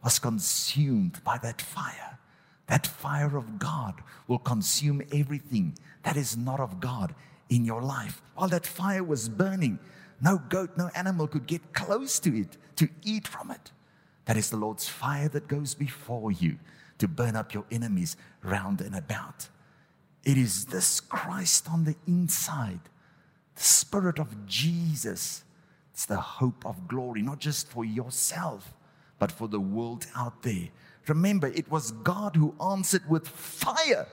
was 0.03 0.19
consumed 0.19 1.23
by 1.25 1.39
that 1.39 1.61
fire. 1.61 2.19
That 2.67 2.87
fire 2.87 3.37
of 3.37 3.59
God 3.59 3.95
will 4.29 4.39
consume 4.39 5.03
everything 5.13 5.77
that 6.05 6.17
is 6.17 6.37
not 6.37 6.61
of 6.61 6.81
God 6.81 7.15
in 7.49 7.65
your 7.65 7.83
life. 7.83 8.23
While 8.35 8.49
that 8.49 8.67
fire 8.67 9.03
was 9.03 9.29
burning, 9.29 9.79
no 10.21 10.41
goat, 10.49 10.71
no 10.77 10.91
animal 10.95 11.27
could 11.27 11.47
get 11.47 11.73
close 11.73 12.19
to 12.21 12.41
it 12.41 12.57
to 12.77 12.89
eat 13.03 13.27
from 13.27 13.51
it. 13.51 13.73
That 14.27 14.37
is 14.37 14.51
the 14.51 14.57
Lord's 14.57 14.89
fire 14.89 15.29
that 15.31 15.49
goes 15.49 15.75
before 15.75 16.31
you 16.31 16.59
to 16.99 17.09
burn 17.09 17.35
up 17.35 17.53
your 17.53 17.65
enemies 17.71 18.17
round 18.43 18.81
and 18.81 18.95
about. 18.95 19.49
It 20.25 20.37
is 20.37 20.67
this 20.67 21.01
Christ 21.01 21.69
on 21.71 21.85
the 21.85 21.97
inside, 22.07 22.81
the 23.57 23.63
Spirit 23.63 24.19
of 24.19 24.47
Jesus. 24.47 25.43
It's 26.01 26.07
the 26.07 26.17
hope 26.17 26.65
of 26.65 26.89
glory, 26.89 27.21
not 27.21 27.41
just 27.41 27.69
for 27.69 27.85
yourself, 27.85 28.73
but 29.19 29.31
for 29.31 29.49
the 29.49 29.61
world 29.61 30.07
out 30.17 30.43
there. 30.43 30.71
Remember, 31.07 31.49
it 31.49 31.71
was 31.71 31.91
God 31.91 32.37
who 32.37 32.55
answered 32.59 33.03
with 33.07 33.29
fire 33.29 34.07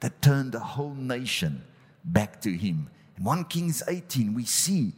that 0.00 0.22
turned 0.22 0.52
the 0.52 0.60
whole 0.60 0.94
nation 0.94 1.62
back 2.02 2.40
to 2.40 2.56
Him. 2.56 2.88
In 3.18 3.24
1 3.24 3.44
Kings 3.44 3.82
18, 3.86 4.32
we 4.32 4.46
see 4.46 4.94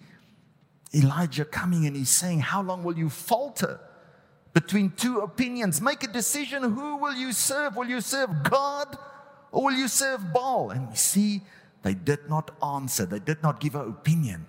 Elijah 0.95 1.45
coming 1.45 1.85
and 1.85 1.97
he's 1.97 2.11
saying, 2.11 2.39
How 2.39 2.63
long 2.63 2.85
will 2.85 2.97
you 2.97 3.11
falter 3.11 3.81
between 4.55 4.91
two 4.91 5.19
opinions? 5.19 5.81
Make 5.81 6.05
a 6.05 6.13
decision. 6.13 6.63
Who 6.63 6.99
will 6.99 7.17
you 7.17 7.33
serve? 7.33 7.75
Will 7.75 7.89
you 7.89 8.01
serve 8.01 8.45
God 8.45 8.97
or 9.51 9.65
will 9.65 9.73
you 9.73 9.89
serve 9.89 10.33
Baal? 10.33 10.71
And 10.71 10.91
we 10.91 10.95
see 10.95 11.43
they 11.83 11.95
did 11.95 12.29
not 12.29 12.53
answer, 12.65 13.05
they 13.05 13.19
did 13.19 13.43
not 13.43 13.59
give 13.59 13.75
an 13.75 13.89
opinion 13.89 14.47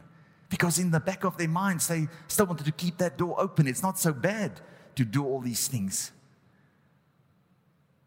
because 0.53 0.77
in 0.77 0.91
the 0.91 0.99
back 0.99 1.23
of 1.23 1.35
their 1.35 1.47
minds, 1.47 1.87
they 1.87 2.07
still 2.27 2.45
wanted 2.45 2.67
to 2.67 2.71
keep 2.71 2.99
that 2.99 3.17
door 3.17 3.33
open. 3.41 3.65
It's 3.67 3.81
not 3.81 3.97
so 3.97 4.13
bad 4.13 4.61
to 4.93 5.03
do 5.03 5.25
all 5.25 5.39
these 5.39 5.67
things. 5.67 6.11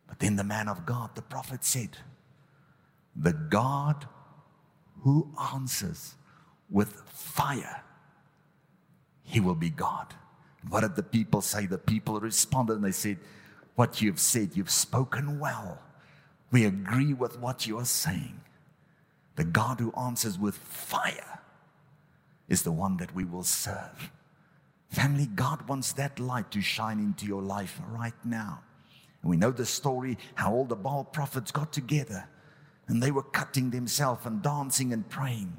But 0.07 0.21
then 0.21 0.37
the 0.37 0.45
man 0.45 0.69
of 0.69 0.87
God, 0.87 1.17
the 1.17 1.23
prophet 1.23 1.65
said, 1.65 1.99
The 3.17 3.33
God 3.33 4.07
who 5.03 5.29
answers 5.53 6.15
with 6.71 6.93
fire, 7.09 7.83
he 9.25 9.41
will 9.41 9.57
be 9.57 9.71
God. 9.71 10.15
What 10.69 10.83
did 10.83 10.95
the 10.95 11.03
people 11.03 11.41
say? 11.41 11.67
The 11.67 11.79
people 11.79 12.21
responded 12.21 12.75
and 12.75 12.85
they 12.85 12.93
said, 12.93 13.19
What 13.75 14.01
you've 14.01 14.21
said, 14.21 14.51
you've 14.55 14.71
spoken 14.71 15.41
well. 15.41 15.81
We 16.53 16.65
agree 16.65 17.13
with 17.13 17.41
what 17.41 17.67
you 17.67 17.77
are 17.79 17.85
saying. 17.85 18.41
The 19.35 19.43
God 19.43 19.81
who 19.81 19.93
answers 19.95 20.39
with 20.39 20.55
fire 20.55 21.41
is 22.49 22.63
the 22.63 22.73
one 22.73 22.97
that 22.99 23.15
we 23.15 23.25
will 23.25 23.43
serve. 23.43 24.11
Family, 24.89 25.27
God 25.27 25.69
wants 25.69 25.93
that 25.95 26.19
light 26.21 26.51
to 26.53 26.61
shine 26.61 26.99
into 26.99 27.27
your 27.27 27.43
life 27.43 27.81
right 27.89 28.15
now. 28.25 28.61
And 29.23 29.31
we 29.31 29.37
know 29.37 29.51
the 29.51 29.67
story 29.67 30.19
how 30.35 30.53
all 30.53 30.65
the 30.65 30.77
Baal 30.77 31.05
prophets 31.05 31.51
got 31.51 31.73
together 31.73 32.29
and 32.89 33.03
they 33.03 33.11
were 33.11 33.23
cutting 33.23 33.71
themselves 33.71 34.25
and 34.27 34.43
dancing 34.43 34.93
and 34.93 35.09
praying. 35.09 35.59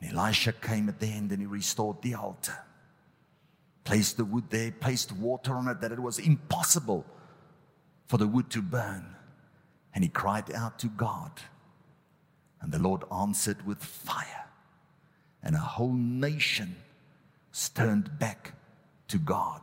And 0.00 0.16
Elisha 0.16 0.52
came 0.52 0.88
at 0.88 0.98
the 0.98 1.06
end 1.06 1.30
and 1.30 1.40
he 1.40 1.46
restored 1.46 2.02
the 2.02 2.14
altar, 2.14 2.58
placed 3.84 4.16
the 4.16 4.24
wood 4.24 4.50
there, 4.50 4.72
placed 4.72 5.12
water 5.12 5.54
on 5.54 5.68
it 5.68 5.80
that 5.80 5.92
it 5.92 6.00
was 6.00 6.18
impossible 6.18 7.06
for 8.08 8.18
the 8.18 8.26
wood 8.26 8.50
to 8.50 8.62
burn. 8.62 9.14
and 9.96 10.04
he 10.04 10.10
cried 10.10 10.52
out 10.52 10.78
to 10.78 10.88
God. 10.88 11.30
And 12.60 12.70
the 12.70 12.78
Lord 12.78 13.02
answered 13.10 13.66
with 13.66 13.82
fire, 13.82 14.45
and 15.46 15.54
a 15.54 15.60
whole 15.60 15.92
nation 15.92 16.76
turned 17.74 18.18
back 18.18 18.52
to 19.08 19.16
God. 19.16 19.62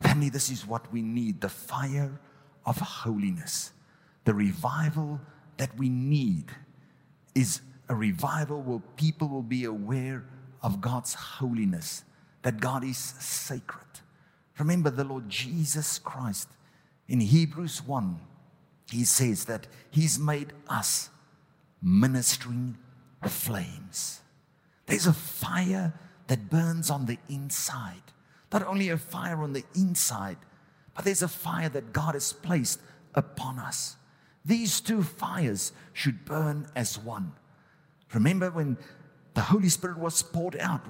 Family, 0.00 0.30
this 0.30 0.50
is 0.50 0.66
what 0.66 0.92
we 0.92 1.02
need 1.02 1.40
the 1.40 1.48
fire 1.48 2.18
of 2.66 2.78
holiness. 2.78 3.72
The 4.24 4.34
revival 4.34 5.20
that 5.58 5.76
we 5.78 5.88
need 5.88 6.46
is 7.34 7.60
a 7.88 7.94
revival 7.94 8.62
where 8.62 8.80
people 8.96 9.28
will 9.28 9.42
be 9.42 9.64
aware 9.64 10.24
of 10.62 10.80
God's 10.80 11.14
holiness, 11.14 12.02
that 12.42 12.58
God 12.58 12.82
is 12.82 12.98
sacred. 12.98 13.86
Remember 14.58 14.90
the 14.90 15.04
Lord 15.04 15.28
Jesus 15.28 15.98
Christ 15.98 16.48
in 17.06 17.20
Hebrews 17.20 17.82
1 17.82 18.18
he 18.90 19.04
says 19.04 19.44
that 19.44 19.66
He's 19.90 20.18
made 20.18 20.52
us 20.68 21.10
ministering 21.82 22.78
flames. 23.26 24.20
There's 24.88 25.06
a 25.06 25.12
fire 25.12 25.92
that 26.26 26.50
burns 26.50 26.90
on 26.90 27.06
the 27.06 27.18
inside. 27.28 28.02
Not 28.52 28.66
only 28.66 28.88
a 28.88 28.96
fire 28.96 29.42
on 29.42 29.52
the 29.52 29.64
inside, 29.74 30.38
but 30.94 31.04
there's 31.04 31.22
a 31.22 31.28
fire 31.28 31.68
that 31.68 31.92
God 31.92 32.14
has 32.14 32.32
placed 32.32 32.80
upon 33.14 33.58
us. 33.58 33.96
These 34.44 34.80
two 34.80 35.02
fires 35.02 35.72
should 35.92 36.24
burn 36.24 36.66
as 36.74 36.98
one. 36.98 37.32
Remember 38.14 38.50
when 38.50 38.78
the 39.34 39.42
Holy 39.42 39.68
Spirit 39.68 39.98
was 39.98 40.22
poured 40.22 40.56
out, 40.56 40.80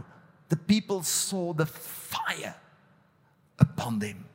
the 0.48 0.56
people 0.56 1.02
saw 1.02 1.52
the 1.52 1.66
fire 1.66 2.54
upon 3.58 3.98
them, 3.98 4.26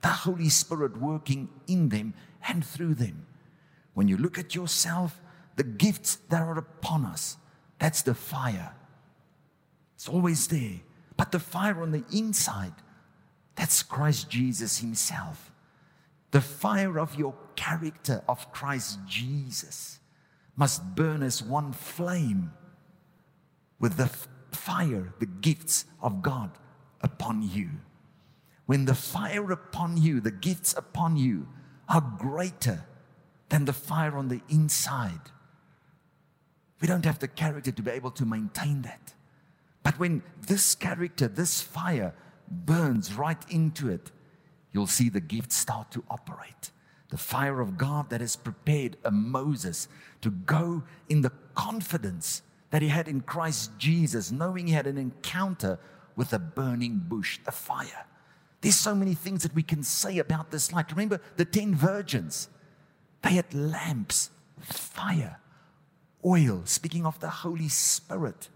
the 0.00 0.08
Holy 0.08 0.48
Spirit 0.48 0.96
working 0.96 1.50
in 1.68 1.90
them 1.90 2.14
and 2.48 2.64
through 2.64 2.94
them. 2.94 3.26
When 3.92 4.08
you 4.08 4.16
look 4.16 4.38
at 4.38 4.54
yourself, 4.54 5.20
the 5.56 5.62
gifts 5.64 6.16
that 6.30 6.40
are 6.40 6.56
upon 6.56 7.04
us, 7.04 7.36
that's 7.78 8.00
the 8.00 8.14
fire. 8.14 8.72
It's 10.00 10.08
always 10.08 10.46
there. 10.46 10.80
But 11.18 11.30
the 11.30 11.38
fire 11.38 11.82
on 11.82 11.90
the 11.90 12.04
inside, 12.10 12.72
that's 13.54 13.82
Christ 13.82 14.30
Jesus 14.30 14.78
Himself. 14.78 15.52
The 16.30 16.40
fire 16.40 16.98
of 16.98 17.16
your 17.16 17.34
character 17.54 18.24
of 18.26 18.50
Christ 18.50 19.00
Jesus 19.06 19.98
must 20.56 20.94
burn 20.94 21.22
as 21.22 21.42
one 21.42 21.74
flame 21.74 22.50
with 23.78 23.98
the 23.98 24.08
fire, 24.56 25.12
the 25.18 25.26
gifts 25.26 25.84
of 26.00 26.22
God 26.22 26.52
upon 27.02 27.42
you. 27.42 27.68
When 28.64 28.86
the 28.86 28.94
fire 28.94 29.52
upon 29.52 29.98
you, 29.98 30.22
the 30.22 30.30
gifts 30.30 30.72
upon 30.72 31.18
you, 31.18 31.46
are 31.90 32.00
greater 32.16 32.86
than 33.50 33.66
the 33.66 33.74
fire 33.74 34.16
on 34.16 34.28
the 34.28 34.40
inside. 34.48 35.28
We 36.80 36.88
don't 36.88 37.04
have 37.04 37.18
the 37.18 37.28
character 37.28 37.70
to 37.70 37.82
be 37.82 37.90
able 37.90 38.12
to 38.12 38.24
maintain 38.24 38.80
that. 38.80 39.12
But 39.82 39.98
when 39.98 40.22
this 40.46 40.74
character, 40.74 41.28
this 41.28 41.60
fire 41.60 42.14
burns 42.50 43.14
right 43.14 43.42
into 43.48 43.88
it, 43.88 44.10
you'll 44.72 44.86
see 44.86 45.08
the 45.08 45.20
gift 45.20 45.52
start 45.52 45.90
to 45.92 46.04
operate. 46.10 46.70
The 47.08 47.18
fire 47.18 47.60
of 47.60 47.76
God 47.76 48.10
that 48.10 48.20
has 48.20 48.36
prepared 48.36 48.96
a 49.04 49.10
Moses 49.10 49.88
to 50.20 50.30
go 50.30 50.82
in 51.08 51.22
the 51.22 51.32
confidence 51.54 52.42
that 52.70 52.82
he 52.82 52.88
had 52.88 53.08
in 53.08 53.20
Christ 53.20 53.72
Jesus, 53.78 54.30
knowing 54.30 54.66
he 54.66 54.72
had 54.72 54.86
an 54.86 54.98
encounter 54.98 55.78
with 56.14 56.32
a 56.32 56.38
burning 56.38 57.00
bush, 57.08 57.38
the 57.44 57.52
fire. 57.52 58.06
There's 58.60 58.76
so 58.76 58.94
many 58.94 59.14
things 59.14 59.42
that 59.42 59.54
we 59.54 59.62
can 59.62 59.82
say 59.82 60.18
about 60.18 60.50
this 60.50 60.72
light. 60.72 60.90
Remember 60.90 61.20
the 61.36 61.44
10 61.44 61.74
virgins, 61.74 62.48
they 63.22 63.30
had 63.30 63.52
lamps, 63.54 64.30
fire, 64.60 65.40
oil, 66.24 66.62
speaking 66.64 67.06
of 67.06 67.18
the 67.20 67.28
Holy 67.28 67.68
Spirit. 67.68 68.48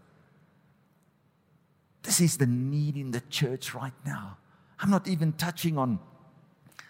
This 2.05 2.21
is 2.21 2.37
the 2.37 2.47
need 2.47 2.97
in 2.97 3.11
the 3.11 3.23
church 3.23 3.75
right 3.75 3.95
now. 4.07 4.37
I'm 4.79 4.91
not 4.91 5.09
even 5.09 5.33
touching 5.33 5.77
on, 5.79 5.99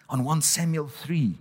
on 0.09 0.23
1 0.23 0.41
Samuel 0.41 0.87
3. 0.87 1.39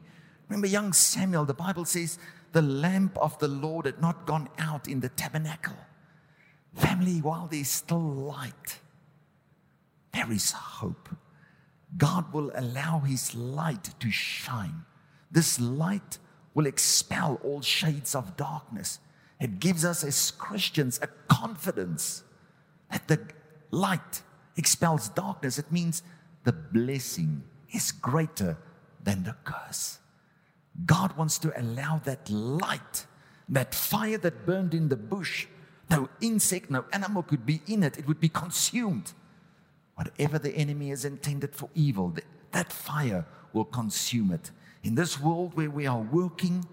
Remember, 0.49 0.67
young 0.67 0.93
Samuel, 0.93 1.45
the 1.45 1.55
Bible 1.55 1.85
says, 1.85 2.19
the 2.53 2.63
lamp 2.63 3.19
of 3.19 3.37
the 3.41 3.49
Lord 3.49 3.87
had 3.87 4.01
not 4.01 4.27
gone 4.27 4.49
out 4.59 4.87
in 4.87 5.01
the 5.01 5.09
tabernacle. 5.09 5.77
Family, 6.75 7.21
while 7.21 7.49
there's 7.51 7.69
still 7.69 8.01
light, 8.01 8.79
there 10.13 10.31
is 10.31 10.53
hope. 10.53 11.09
God 11.97 12.33
will 12.33 12.53
allow 12.55 13.01
His 13.01 13.35
light 13.35 13.91
to 13.99 14.11
shine. 14.11 14.85
This 15.31 15.61
light 15.61 16.19
will 16.55 16.67
expel 16.67 17.41
all 17.43 17.61
shades 17.61 18.15
of 18.15 18.37
darkness. 18.37 19.01
It 19.41 19.59
gives 19.59 19.85
us 19.85 20.05
as 20.05 20.31
Christians 20.31 21.01
a 21.03 21.09
confidence 21.27 22.23
that 22.91 23.09
the 23.09 23.19
light 23.75 24.23
expels 24.57 25.09
darkness. 25.11 25.59
It 25.59 25.71
means 25.73 26.03
the 26.45 26.53
blessing 26.53 27.43
is 27.73 27.93
greater 27.93 28.57
than 29.03 29.25
the 29.25 29.37
curse. 29.45 29.99
God 30.87 31.17
wants 31.17 31.39
to 31.39 31.61
allow 31.61 32.01
that 32.05 32.29
light, 32.31 33.07
that 33.49 33.75
fire 33.75 34.19
that 34.19 34.47
burned 34.47 34.75
in 34.75 34.89
the 34.89 34.97
bush, 34.97 35.47
no 35.91 36.09
insect, 36.21 36.71
no 36.71 36.85
animal 36.93 37.23
could 37.23 37.45
be 37.45 37.61
in 37.67 37.83
it, 37.83 37.99
it 37.99 38.07
would 38.07 38.21
be 38.21 38.29
consumed. 38.29 39.13
Whatever 39.95 40.39
the 40.39 40.55
enemy 40.57 40.89
has 40.89 41.05
intended 41.05 41.55
for 41.55 41.69
evil, 41.75 42.15
that 42.53 42.73
fire 42.73 43.25
will 43.53 43.65
consume 43.65 44.33
it. 44.33 44.51
In 44.83 44.95
this 44.95 45.21
world 45.21 45.55
where 45.55 45.71
we 45.71 45.87
are 45.87 46.01
working, 46.01 46.65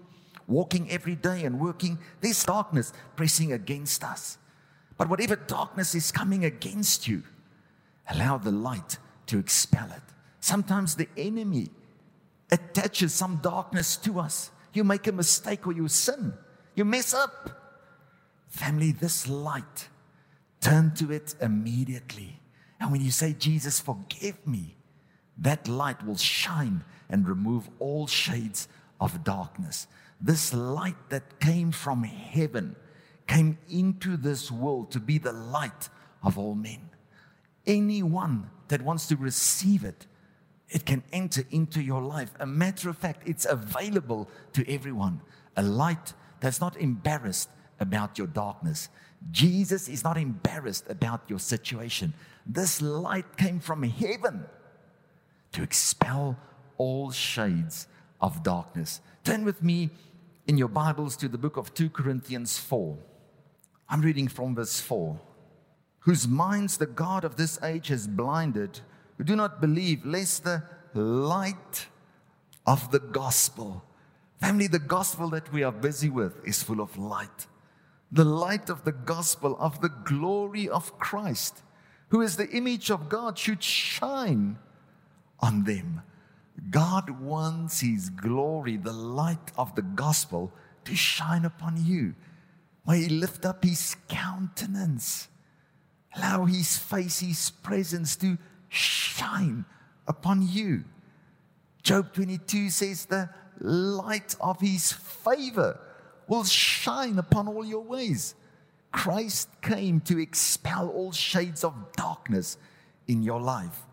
walking 0.48 0.90
every 0.90 1.14
day 1.14 1.44
and 1.44 1.60
working, 1.60 1.98
there's 2.20 2.44
darkness 2.44 2.92
pressing 3.14 3.52
against 3.52 4.02
us. 4.02 4.38
But 5.02 5.08
whatever 5.08 5.34
darkness 5.34 5.96
is 5.96 6.12
coming 6.12 6.44
against 6.44 7.08
you, 7.08 7.24
allow 8.08 8.38
the 8.38 8.52
light 8.52 8.98
to 9.26 9.40
expel 9.40 9.90
it. 9.90 10.02
Sometimes 10.38 10.94
the 10.94 11.08
enemy 11.16 11.70
attaches 12.52 13.12
some 13.12 13.40
darkness 13.42 13.96
to 13.96 14.20
us. 14.20 14.52
You 14.72 14.84
make 14.84 15.08
a 15.08 15.12
mistake 15.12 15.66
or 15.66 15.72
you 15.72 15.88
sin, 15.88 16.34
you 16.76 16.84
mess 16.84 17.14
up. 17.14 17.50
Family, 18.46 18.92
this 18.92 19.28
light, 19.28 19.88
turn 20.60 20.94
to 20.94 21.10
it 21.10 21.34
immediately. 21.40 22.38
And 22.78 22.92
when 22.92 23.00
you 23.00 23.10
say, 23.10 23.32
Jesus, 23.32 23.80
forgive 23.80 24.46
me, 24.46 24.76
that 25.36 25.66
light 25.66 26.06
will 26.06 26.16
shine 26.16 26.84
and 27.10 27.28
remove 27.28 27.68
all 27.80 28.06
shades 28.06 28.68
of 29.00 29.24
darkness. 29.24 29.88
This 30.20 30.54
light 30.54 31.08
that 31.08 31.40
came 31.40 31.72
from 31.72 32.04
heaven 32.04 32.76
came 33.26 33.58
into 33.70 34.16
this 34.16 34.50
world 34.50 34.90
to 34.92 35.00
be 35.00 35.18
the 35.18 35.32
light 35.32 35.88
of 36.22 36.38
all 36.38 36.54
men. 36.54 36.90
Anyone 37.66 38.50
that 38.68 38.82
wants 38.82 39.06
to 39.08 39.16
receive 39.16 39.84
it, 39.84 40.06
it 40.68 40.86
can 40.86 41.02
enter 41.12 41.44
into 41.50 41.82
your 41.82 42.02
life. 42.02 42.32
A 42.40 42.46
matter 42.46 42.88
of 42.88 42.96
fact, 42.96 43.22
it's 43.26 43.44
available 43.44 44.28
to 44.54 44.68
everyone. 44.70 45.20
A 45.56 45.62
light 45.62 46.14
that's 46.40 46.60
not 46.60 46.76
embarrassed 46.76 47.50
about 47.78 48.18
your 48.18 48.26
darkness. 48.26 48.88
Jesus 49.30 49.88
is 49.88 50.02
not 50.02 50.16
embarrassed 50.16 50.88
about 50.88 51.22
your 51.28 51.38
situation. 51.38 52.14
This 52.46 52.82
light 52.82 53.36
came 53.36 53.60
from 53.60 53.82
heaven 53.82 54.46
to 55.52 55.62
expel 55.62 56.38
all 56.78 57.10
shades 57.10 57.86
of 58.20 58.42
darkness. 58.42 59.00
Turn 59.24 59.44
with 59.44 59.62
me 59.62 59.90
in 60.46 60.58
your 60.58 60.68
Bibles 60.68 61.16
to 61.18 61.28
the 61.28 61.38
book 61.38 61.56
of 61.56 61.74
2 61.74 61.90
Corinthians 61.90 62.58
4. 62.58 62.96
I'm 63.92 64.00
reading 64.00 64.26
from 64.26 64.54
verse 64.54 64.80
4. 64.80 65.20
Whose 66.00 66.26
minds 66.26 66.78
the 66.78 66.86
God 66.86 67.24
of 67.24 67.36
this 67.36 67.62
age 67.62 67.88
has 67.88 68.08
blinded, 68.08 68.80
who 69.18 69.24
do 69.24 69.36
not 69.36 69.60
believe, 69.60 70.06
lest 70.06 70.44
the 70.44 70.62
light 70.94 71.88
of 72.66 72.90
the 72.90 73.00
gospel, 73.00 73.84
family, 74.40 74.66
the 74.66 74.78
gospel 74.78 75.28
that 75.28 75.52
we 75.52 75.62
are 75.62 75.70
busy 75.70 76.08
with 76.08 76.42
is 76.48 76.62
full 76.62 76.80
of 76.80 76.96
light. 76.96 77.46
The 78.10 78.24
light 78.24 78.70
of 78.70 78.82
the 78.84 78.92
gospel 78.92 79.58
of 79.60 79.82
the 79.82 79.90
glory 79.90 80.70
of 80.70 80.98
Christ, 80.98 81.62
who 82.08 82.22
is 82.22 82.36
the 82.38 82.48
image 82.48 82.90
of 82.90 83.10
God, 83.10 83.38
should 83.38 83.62
shine 83.62 84.58
on 85.40 85.64
them. 85.64 86.00
God 86.70 87.10
wants 87.20 87.80
His 87.80 88.08
glory, 88.08 88.78
the 88.78 88.92
light 88.92 89.52
of 89.58 89.74
the 89.74 89.82
gospel, 89.82 90.50
to 90.86 90.96
shine 90.96 91.44
upon 91.44 91.84
you. 91.84 92.14
May 92.86 93.02
He 93.02 93.08
lift 93.08 93.44
up 93.44 93.64
His 93.64 93.96
countenance, 94.08 95.28
allow 96.16 96.44
His 96.44 96.76
face, 96.76 97.20
His 97.20 97.50
presence 97.50 98.16
to 98.16 98.38
shine 98.68 99.64
upon 100.06 100.46
you. 100.48 100.84
Job 101.82 102.12
22 102.12 102.70
says, 102.70 103.06
The 103.06 103.28
light 103.60 104.36
of 104.40 104.60
His 104.60 104.92
favor 104.92 105.78
will 106.28 106.44
shine 106.44 107.18
upon 107.18 107.48
all 107.48 107.64
your 107.64 107.82
ways. 107.82 108.34
Christ 108.92 109.48
came 109.62 110.00
to 110.00 110.18
expel 110.18 110.88
all 110.90 111.12
shades 111.12 111.64
of 111.64 111.74
darkness 111.96 112.58
in 113.08 113.22
your 113.22 113.40
life. 113.40 113.86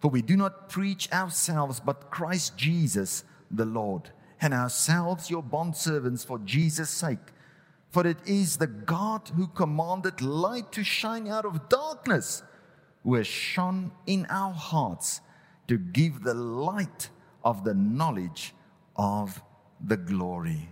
For 0.00 0.10
we 0.10 0.20
do 0.20 0.36
not 0.36 0.68
preach 0.68 1.10
ourselves, 1.12 1.80
but 1.80 2.10
Christ 2.10 2.56
Jesus 2.56 3.24
the 3.50 3.64
Lord, 3.64 4.10
and 4.40 4.52
ourselves 4.52 5.30
your 5.30 5.42
bondservants 5.42 6.26
for 6.26 6.38
Jesus' 6.40 6.90
sake. 6.90 7.32
For 7.94 8.04
it 8.04 8.26
is 8.26 8.56
the 8.56 8.66
God 8.66 9.30
who 9.36 9.46
commanded 9.46 10.20
light 10.20 10.72
to 10.72 10.82
shine 10.82 11.28
out 11.28 11.44
of 11.44 11.68
darkness, 11.68 12.42
who 13.04 13.14
has 13.14 13.28
shone 13.28 13.92
in 14.04 14.26
our 14.28 14.52
hearts 14.52 15.20
to 15.68 15.78
give 15.78 16.24
the 16.24 16.34
light 16.34 17.10
of 17.44 17.62
the 17.62 17.74
knowledge 17.74 18.52
of 18.96 19.40
the 19.80 19.96
glory. 19.96 20.70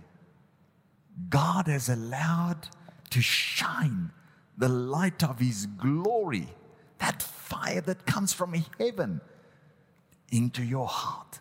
God 1.29 1.67
has 1.67 1.87
allowed 1.87 2.67
to 3.11 3.21
shine 3.21 4.11
the 4.57 4.67
light 4.67 5.23
of 5.23 5.39
His 5.39 5.65
glory, 5.65 6.49
that 6.97 7.23
fire 7.23 7.79
that 7.79 8.05
comes 8.05 8.33
from 8.33 8.53
heaven, 8.77 9.21
into 10.29 10.61
your 10.61 10.87
heart. 10.87 11.39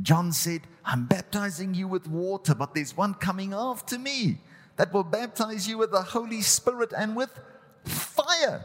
John 0.00 0.32
said, 0.32 0.62
I'm 0.86 1.04
baptizing 1.04 1.74
you 1.74 1.86
with 1.86 2.08
water, 2.08 2.54
but 2.54 2.74
there's 2.74 2.96
one 2.96 3.12
coming 3.12 3.52
after 3.52 3.98
me 3.98 4.38
that 4.78 4.92
will 4.92 5.04
baptize 5.04 5.68
you 5.68 5.76
with 5.76 5.90
the 5.90 6.00
Holy 6.00 6.40
Spirit 6.40 6.94
and 6.96 7.14
with 7.14 7.38
fire. 7.84 8.64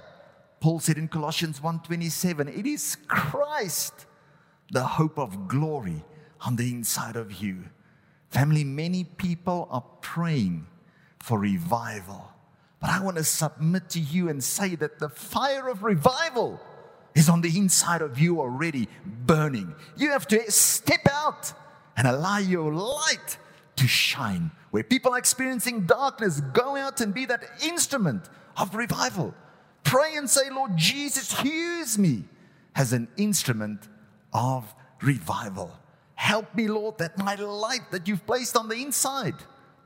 Paul 0.61 0.79
said 0.79 0.97
in 0.97 1.09
Colossians 1.09 1.59
1:27, 1.59 2.47
it 2.47 2.65
is 2.65 2.95
Christ, 3.07 4.05
the 4.71 4.83
hope 4.83 5.19
of 5.19 5.47
glory 5.49 6.05
on 6.41 6.55
the 6.55 6.71
inside 6.71 7.17
of 7.17 7.41
you. 7.41 7.65
Family, 8.29 8.63
many 8.63 9.03
people 9.03 9.67
are 9.69 9.83
praying 10.01 10.67
for 11.19 11.37
revival. 11.39 12.31
But 12.79 12.89
I 12.91 12.99
want 13.01 13.17
to 13.17 13.23
submit 13.23 13.89
to 13.91 13.99
you 13.99 14.29
and 14.29 14.43
say 14.43 14.75
that 14.75 14.99
the 14.99 15.09
fire 15.09 15.67
of 15.67 15.83
revival 15.83 16.59
is 17.15 17.29
on 17.29 17.41
the 17.41 17.57
inside 17.57 18.01
of 18.01 18.19
you 18.19 18.39
already 18.39 18.87
burning. 19.05 19.75
You 19.95 20.11
have 20.11 20.27
to 20.27 20.51
step 20.51 21.07
out 21.09 21.53
and 21.95 22.07
allow 22.07 22.37
your 22.37 22.73
light 22.73 23.37
to 23.75 23.87
shine. 23.87 24.51
Where 24.71 24.83
people 24.83 25.13
are 25.13 25.17
experiencing 25.17 25.85
darkness, 25.85 26.41
go 26.53 26.75
out 26.75 27.01
and 27.01 27.13
be 27.13 27.25
that 27.25 27.43
instrument 27.63 28.29
of 28.57 28.75
revival. 28.75 29.33
Pray 29.83 30.15
and 30.15 30.29
say, 30.29 30.49
Lord 30.49 30.77
Jesus, 30.77 31.43
use 31.43 31.97
me 31.97 32.23
as 32.75 32.93
an 32.93 33.07
instrument 33.17 33.87
of 34.33 34.73
revival. 35.01 35.71
Help 36.15 36.55
me, 36.55 36.67
Lord, 36.67 36.97
that 36.99 37.17
my 37.17 37.35
light 37.35 37.91
that 37.91 38.07
you've 38.07 38.25
placed 38.25 38.55
on 38.55 38.69
the 38.69 38.75
inside 38.75 39.35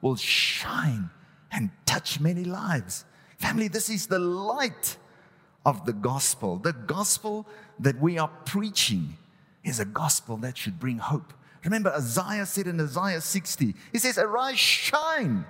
will 0.01 0.15
shine 0.15 1.09
and 1.51 1.71
touch 1.85 2.19
many 2.19 2.43
lives. 2.43 3.05
Family, 3.37 3.67
this 3.67 3.89
is 3.89 4.07
the 4.07 4.19
light 4.19 4.97
of 5.65 5.85
the 5.85 5.93
gospel. 5.93 6.57
The 6.57 6.73
gospel 6.73 7.47
that 7.79 7.99
we 7.99 8.17
are 8.17 8.29
preaching 8.45 9.17
is 9.63 9.79
a 9.79 9.85
gospel 9.85 10.37
that 10.37 10.57
should 10.57 10.79
bring 10.79 10.97
hope. 10.97 11.33
Remember, 11.67 11.91
Isaiah 11.91 12.45
said 12.45 12.67
in 12.67 12.79
Isaiah 12.79 13.19
60, 13.19 13.75
he 13.91 13.99
says, 13.99 14.17
Arise, 14.17 14.57
shine, 14.57 15.45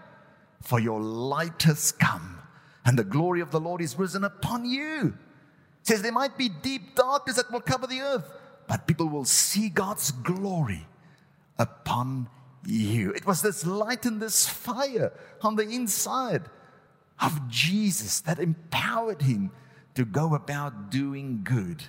for 0.64 0.80
your 0.80 1.00
light 1.00 1.62
has 1.62 1.92
come, 1.92 2.40
and 2.84 2.98
the 2.98 3.04
glory 3.04 3.40
of 3.40 3.52
the 3.52 3.60
Lord 3.60 3.82
is 3.82 4.00
risen 4.00 4.24
upon 4.24 4.66
you. 4.66 5.14
He 5.84 5.94
says, 5.94 6.02
There 6.02 6.12
might 6.12 6.36
be 6.36 6.50
deep 6.50 6.96
darkness 6.96 7.36
that 7.36 7.52
will 7.52 7.62
cover 7.62 7.86
the 7.86 8.02
earth, 8.02 8.34
but 8.68 8.88
people 8.88 9.08
will 9.08 9.26
see 9.26 9.70
God's 9.70 10.10
glory 10.10 10.88
upon 11.60 12.30
you. 12.66 13.12
It 13.12 13.28
was 13.28 13.44
this 13.44 13.64
light 13.64 14.08
and 14.08 14.20
this 14.20 14.50
fire 14.50 15.14
on 15.44 15.56
the 15.56 15.70
inside 15.70 16.46
of 17.22 17.48
Jesus 17.48 18.22
that 18.22 18.40
empowered 18.40 19.22
him 19.22 19.52
to 19.94 20.04
go 20.04 20.34
about 20.34 20.90
doing 20.90 21.42
good 21.44 21.84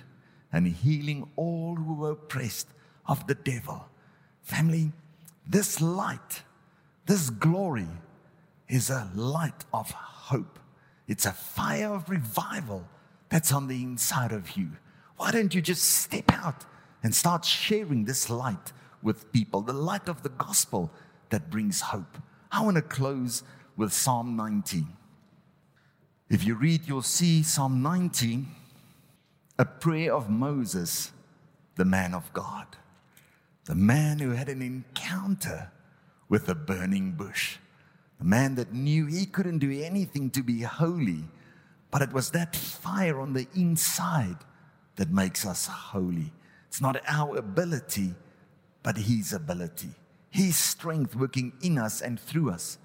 and 0.53 0.67
healing 0.67 1.31
all 1.35 1.77
who 1.77 1.95
were 1.95 2.11
oppressed 2.11 2.67
of 3.07 3.25
the 3.25 3.33
devil. 3.33 3.87
Family, 4.43 4.91
this 5.47 5.81
light, 5.81 6.43
this 7.05 7.29
glory 7.29 7.87
is 8.67 8.89
a 8.89 9.09
light 9.15 9.65
of 9.73 9.91
hope. 9.91 10.59
It's 11.07 11.25
a 11.25 11.31
fire 11.31 11.93
of 11.93 12.09
revival 12.09 12.87
that's 13.29 13.51
on 13.51 13.67
the 13.67 13.81
inside 13.81 14.31
of 14.31 14.57
you. 14.57 14.69
Why 15.17 15.31
don't 15.31 15.53
you 15.53 15.61
just 15.61 15.83
step 15.83 16.31
out 16.31 16.65
and 17.03 17.13
start 17.13 17.45
sharing 17.45 18.05
this 18.05 18.29
light 18.29 18.73
with 19.01 19.31
people, 19.31 19.61
the 19.61 19.73
light 19.73 20.07
of 20.09 20.23
the 20.23 20.29
gospel 20.29 20.91
that 21.29 21.49
brings 21.49 21.81
hope. 21.81 22.17
I 22.51 22.63
want 22.63 22.75
to 22.75 22.81
close 22.81 23.43
with 23.77 23.93
Psalm 23.93 24.35
19. 24.35 24.87
If 26.29 26.45
you 26.45 26.55
read, 26.55 26.87
you'll 26.87 27.01
see 27.01 27.43
Psalm 27.43 27.81
19, 27.81 28.47
a 29.57 29.65
prayer 29.65 30.13
of 30.13 30.29
Moses, 30.29 31.11
the 31.75 31.85
man 31.85 32.13
of 32.13 32.31
God, 32.33 32.67
the 33.69 33.75
man 33.75 34.17
who 34.17 34.31
had 34.31 34.49
an 34.49 34.63
encounter 34.63 35.71
with 36.27 36.49
a 36.49 36.55
burning 36.55 37.11
bush, 37.11 37.57
the 38.17 38.25
man 38.25 38.55
that 38.55 38.73
knew 38.73 39.05
he 39.05 39.27
couldn't 39.27 39.59
do 39.59 39.83
anything 39.83 40.31
to 40.31 40.41
be 40.41 40.61
holy, 40.61 41.23
but 41.91 42.01
it 42.01 42.11
was 42.11 42.31
that 42.31 42.55
fire 42.55 43.21
on 43.21 43.33
the 43.33 43.45
inside 43.55 44.37
that 44.95 45.11
makes 45.11 45.45
us 45.45 45.67
holy. 45.67 46.33
It's 46.67 46.81
not 46.81 46.99
our 47.07 47.37
ability, 47.37 48.15
but 48.81 48.97
His 48.97 49.33
ability, 49.33 49.89
His 50.31 50.57
strength 50.57 51.15
working 51.15 51.53
in 51.61 51.77
us 51.77 52.01
and 52.01 52.19
through 52.19 52.49
us. 52.49 52.79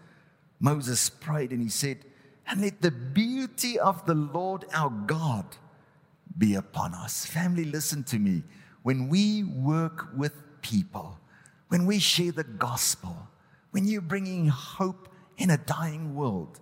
Moses 0.61 1.09
prayed 1.09 1.51
and 1.51 1.63
he 1.63 1.71
said, 1.71 2.05
And 2.47 2.61
let 2.61 2.83
the 2.83 2.91
beauty 2.91 3.79
of 3.79 4.05
the 4.05 4.15
Lord 4.15 4.67
our 4.75 4.91
God 4.91 5.47
be 6.37 6.57
upon 6.57 6.93
us. 6.93 7.25
Family, 7.25 7.65
listen 7.65 8.05
to 8.05 8.19
me. 8.19 8.43
When 8.83 9.09
we 9.09 9.45
work 9.45 10.09
with 10.15 10.44
people, 10.65 11.19
when 11.69 11.87
we 11.87 11.99
share 11.99 12.33
the 12.33 12.43
gospel, 12.43 13.15
when 13.71 13.85
you're 13.85 14.01
bringing 14.01 14.49
hope 14.49 15.09
in 15.37 15.51
a 15.51 15.59
dying 15.59 16.15
world, 16.15 16.59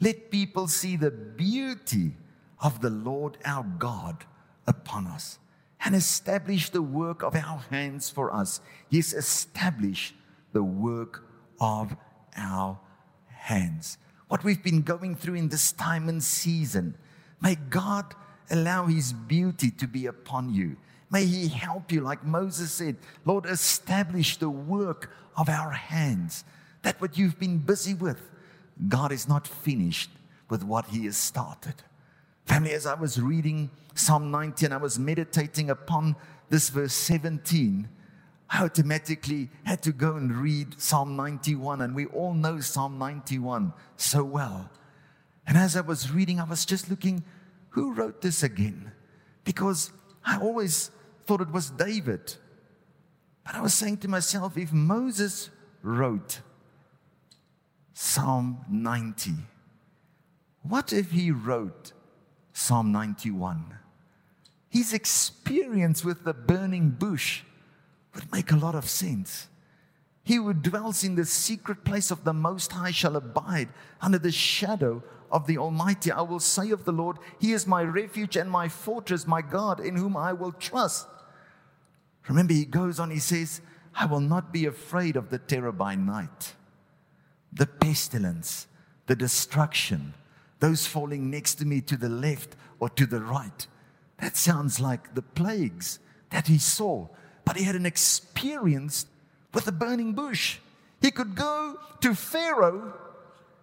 let 0.00 0.30
people 0.30 0.68
see 0.68 0.96
the 0.96 1.10
beauty 1.10 2.12
of 2.60 2.80
the 2.80 2.90
Lord 2.90 3.36
our 3.44 3.64
God 3.64 4.24
upon 4.66 5.06
us 5.06 5.38
and 5.84 5.94
establish 5.94 6.70
the 6.70 6.82
work 6.82 7.22
of 7.22 7.34
our 7.34 7.58
hands 7.68 8.08
for 8.08 8.32
us. 8.32 8.60
Yes, 8.88 9.12
establish 9.12 10.14
the 10.52 10.62
work 10.62 11.24
of 11.60 11.96
our 12.36 12.78
hands. 13.26 13.98
What 14.28 14.44
we've 14.44 14.62
been 14.62 14.82
going 14.82 15.16
through 15.16 15.34
in 15.34 15.48
this 15.48 15.72
time 15.72 16.08
and 16.08 16.22
season, 16.22 16.94
may 17.40 17.56
God 17.56 18.14
allow 18.50 18.86
His 18.86 19.12
beauty 19.12 19.70
to 19.72 19.88
be 19.88 20.06
upon 20.06 20.54
you. 20.54 20.76
May 21.12 21.26
He 21.26 21.48
help 21.48 21.92
you, 21.92 22.00
like 22.00 22.24
Moses 22.24 22.72
said, 22.72 22.96
Lord, 23.26 23.44
establish 23.44 24.38
the 24.38 24.48
work 24.48 25.10
of 25.36 25.50
our 25.50 25.70
hands. 25.70 26.42
That 26.80 27.00
what 27.02 27.18
you've 27.18 27.38
been 27.38 27.58
busy 27.58 27.92
with, 27.92 28.30
God 28.88 29.12
is 29.12 29.28
not 29.28 29.46
finished 29.46 30.10
with 30.48 30.64
what 30.64 30.86
He 30.86 31.04
has 31.04 31.18
started. 31.18 31.74
Family, 32.46 32.72
as 32.72 32.86
I 32.86 32.94
was 32.94 33.20
reading 33.20 33.70
Psalm 33.94 34.30
19, 34.30 34.72
I 34.72 34.78
was 34.78 34.98
meditating 34.98 35.68
upon 35.68 36.16
this 36.48 36.70
verse 36.70 36.94
17. 36.94 37.88
I 38.48 38.64
automatically 38.64 39.50
had 39.64 39.82
to 39.82 39.92
go 39.92 40.16
and 40.16 40.34
read 40.34 40.80
Psalm 40.80 41.14
91, 41.14 41.82
and 41.82 41.94
we 41.94 42.06
all 42.06 42.32
know 42.32 42.60
Psalm 42.60 42.98
91 42.98 43.74
so 43.96 44.24
well. 44.24 44.70
And 45.46 45.58
as 45.58 45.76
I 45.76 45.82
was 45.82 46.10
reading, 46.10 46.40
I 46.40 46.44
was 46.44 46.64
just 46.64 46.88
looking, 46.88 47.22
who 47.70 47.92
wrote 47.92 48.22
this 48.22 48.42
again? 48.42 48.92
Because 49.44 49.90
I 50.24 50.38
always 50.38 50.90
thought 51.26 51.40
it 51.40 51.50
was 51.50 51.70
David. 51.70 52.34
But 53.44 53.54
I 53.54 53.60
was 53.60 53.74
saying 53.74 53.98
to 53.98 54.08
myself, 54.08 54.56
if 54.56 54.72
Moses 54.72 55.50
wrote 55.82 56.40
Psalm 57.92 58.64
90, 58.68 59.32
what 60.62 60.92
if 60.92 61.10
he 61.10 61.30
wrote 61.30 61.92
Psalm 62.52 62.92
91. 62.92 63.78
His 64.68 64.92
experience 64.92 66.04
with 66.04 66.24
the 66.24 66.34
burning 66.34 66.90
bush 66.90 67.42
would 68.14 68.30
make 68.32 68.52
a 68.52 68.56
lot 68.56 68.74
of 68.74 68.88
sense. 68.88 69.48
He 70.24 70.36
who 70.36 70.52
dwells 70.54 71.02
in 71.02 71.14
the 71.14 71.24
secret 71.24 71.84
place 71.84 72.10
of 72.10 72.24
the 72.24 72.32
Most 72.32 72.72
High 72.72 72.92
shall 72.92 73.16
abide 73.16 73.68
under 74.00 74.18
the 74.18 74.30
shadow 74.30 75.02
of 75.32 75.48
the 75.48 75.58
Almighty. 75.58 76.12
I 76.12 76.22
will 76.22 76.38
say 76.38 76.70
of 76.70 76.84
the 76.84 76.92
Lord, 76.92 77.16
He 77.40 77.52
is 77.52 77.66
my 77.66 77.82
refuge 77.82 78.36
and 78.36 78.48
my 78.48 78.68
fortress, 78.68 79.26
my 79.26 79.42
God, 79.42 79.80
in 79.80 79.96
whom 79.96 80.16
I 80.16 80.32
will 80.32 80.52
trust. 80.52 81.08
Remember, 82.28 82.52
he 82.52 82.64
goes 82.64 83.00
on, 83.00 83.10
he 83.10 83.18
says, 83.18 83.60
I 83.96 84.06
will 84.06 84.20
not 84.20 84.52
be 84.52 84.66
afraid 84.66 85.16
of 85.16 85.30
the 85.30 85.38
terror 85.38 85.72
by 85.72 85.96
night, 85.96 86.54
the 87.52 87.66
pestilence, 87.66 88.68
the 89.06 89.16
destruction 89.16 90.14
those 90.62 90.86
falling 90.86 91.28
next 91.28 91.56
to 91.56 91.64
me 91.64 91.80
to 91.80 91.96
the 91.96 92.08
left 92.08 92.54
or 92.78 92.88
to 92.88 93.04
the 93.04 93.20
right. 93.20 93.66
That 94.20 94.36
sounds 94.36 94.78
like 94.78 95.16
the 95.16 95.20
plagues 95.20 95.98
that 96.30 96.46
he 96.46 96.56
saw. 96.56 97.08
But 97.44 97.56
he 97.56 97.64
had 97.64 97.74
an 97.74 97.84
experience 97.84 99.06
with 99.52 99.64
the 99.64 99.72
burning 99.72 100.12
bush. 100.12 100.60
He 101.00 101.10
could 101.10 101.34
go 101.34 101.80
to 102.00 102.14
Pharaoh, 102.14 102.94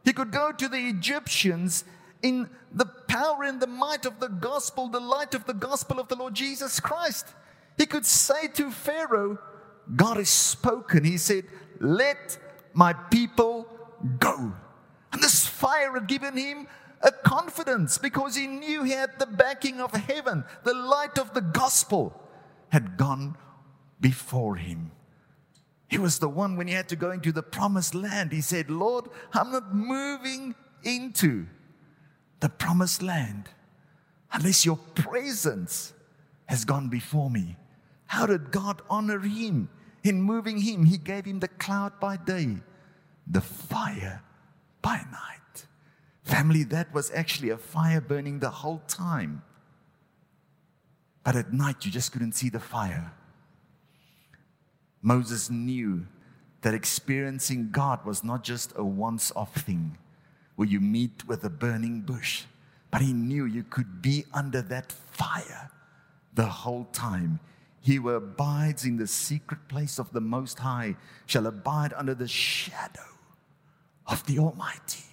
he 0.10 0.14
could 0.14 0.32
go 0.32 0.52
to 0.52 0.68
the 0.68 0.90
Egyptians 0.90 1.84
in 2.24 2.50
the 2.74 2.88
power 2.88 3.44
and 3.44 3.62
the 3.62 3.68
might 3.68 4.08
of 4.08 4.20
the 4.20 4.28
gospel, 4.28 4.88
the 4.88 5.00
light 5.00 5.36
of 5.36 5.46
the 5.46 5.54
gospel 5.54 6.00
of 6.00 6.08
the 6.08 6.16
Lord 6.16 6.34
Jesus 6.34 6.80
Christ. 6.80 7.28
He 7.78 7.86
could 7.86 8.08
say 8.08 8.48
to 8.56 8.72
Pharaoh, 8.72 9.38
God 9.96 10.18
has 10.18 10.30
spoken. 10.30 11.04
He 11.04 11.20
said, 11.20 11.46
Let 11.80 12.40
my 12.74 12.94
people 12.94 13.68
go. 14.18 14.52
And 15.14 15.22
this 15.22 15.46
fire 15.46 15.94
had 15.94 16.08
given 16.08 16.36
him 16.36 16.66
a 17.02 17.12
confidence 17.12 18.00
because 18.00 18.36
he 18.36 18.48
knew 18.48 18.82
he 18.82 18.94
had 18.94 19.20
the 19.20 19.28
backing 19.28 19.80
of 19.80 19.92
heaven. 19.92 20.44
The 20.64 20.74
light 20.74 21.20
of 21.20 21.36
the 21.36 21.42
gospel 21.42 22.20
had 22.70 22.98
gone 22.98 23.38
before 24.02 24.56
him. 24.56 24.90
He 25.90 25.98
was 25.98 26.20
the 26.20 26.30
one 26.30 26.56
when 26.56 26.68
he 26.68 26.74
had 26.74 26.88
to 26.90 26.96
go 26.96 27.12
into 27.12 27.32
the 27.32 27.42
promised 27.42 27.96
land. 27.96 28.32
He 28.32 28.42
said, 28.42 28.70
Lord, 28.70 29.06
I'm 29.34 29.52
not 29.52 29.74
moving 29.74 30.54
into 30.84 31.48
the 32.40 32.50
promised 32.50 33.02
land 33.02 33.50
unless 34.32 34.66
your 34.66 34.78
presence 34.78 35.94
has 36.46 36.64
gone 36.64 36.90
before 36.90 37.30
me. 37.32 37.58
How 38.06 38.28
did 38.28 38.52
God 38.52 38.84
honor 38.88 39.20
him 39.20 39.70
in 40.04 40.22
moving 40.22 40.60
him? 40.60 40.86
He 40.86 40.98
gave 40.98 41.26
him 41.26 41.40
the 41.40 41.48
cloud 41.48 42.00
by 42.00 42.18
day, 42.18 42.58
the 43.26 43.42
fire 43.42 44.22
by 44.84 44.98
night. 45.12 45.66
Family, 46.24 46.64
that 46.66 46.94
was 46.94 47.12
actually 47.12 47.50
a 47.50 47.58
fire 47.58 48.00
burning 48.00 48.40
the 48.40 48.50
whole 48.52 48.84
time. 48.88 49.42
But 51.24 51.36
at 51.36 51.52
night, 51.52 51.84
you 51.86 51.92
just 51.92 52.12
couldn't 52.12 52.34
see 52.34 52.50
the 52.50 52.60
fire. 52.60 53.12
Moses 55.02 55.50
knew 55.50 56.06
that 56.62 56.74
experiencing 56.74 57.70
God 57.72 58.06
was 58.06 58.24
not 58.24 58.44
just 58.44 58.74
a 58.76 58.84
once 58.84 59.32
off 59.36 59.56
thing 59.56 59.98
where 60.56 60.68
you 60.68 60.80
meet 60.80 61.26
with 61.28 61.44
a 61.44 61.50
burning 61.50 62.02
bush, 62.02 62.44
but 62.92 63.02
he 63.02 63.14
knew 63.14 63.46
you 63.46 63.64
could 63.64 64.02
be 64.02 64.26
under 64.34 64.62
that 64.64 64.92
fire 64.92 65.72
the 66.34 66.46
whole 66.46 66.86
time. 66.92 67.40
He 67.82 67.96
who 67.96 68.10
abides 68.10 68.84
in 68.84 68.98
the 68.98 69.08
secret 69.08 69.68
place 69.70 70.00
of 70.00 70.12
the 70.12 70.22
Most 70.22 70.60
High 70.60 70.98
shall 71.26 71.48
abide 71.48 71.94
under 71.94 72.14
the 72.14 72.28
shadow 72.28 73.08
of 74.06 74.26
the 74.26 74.40
Almighty. 74.40 75.06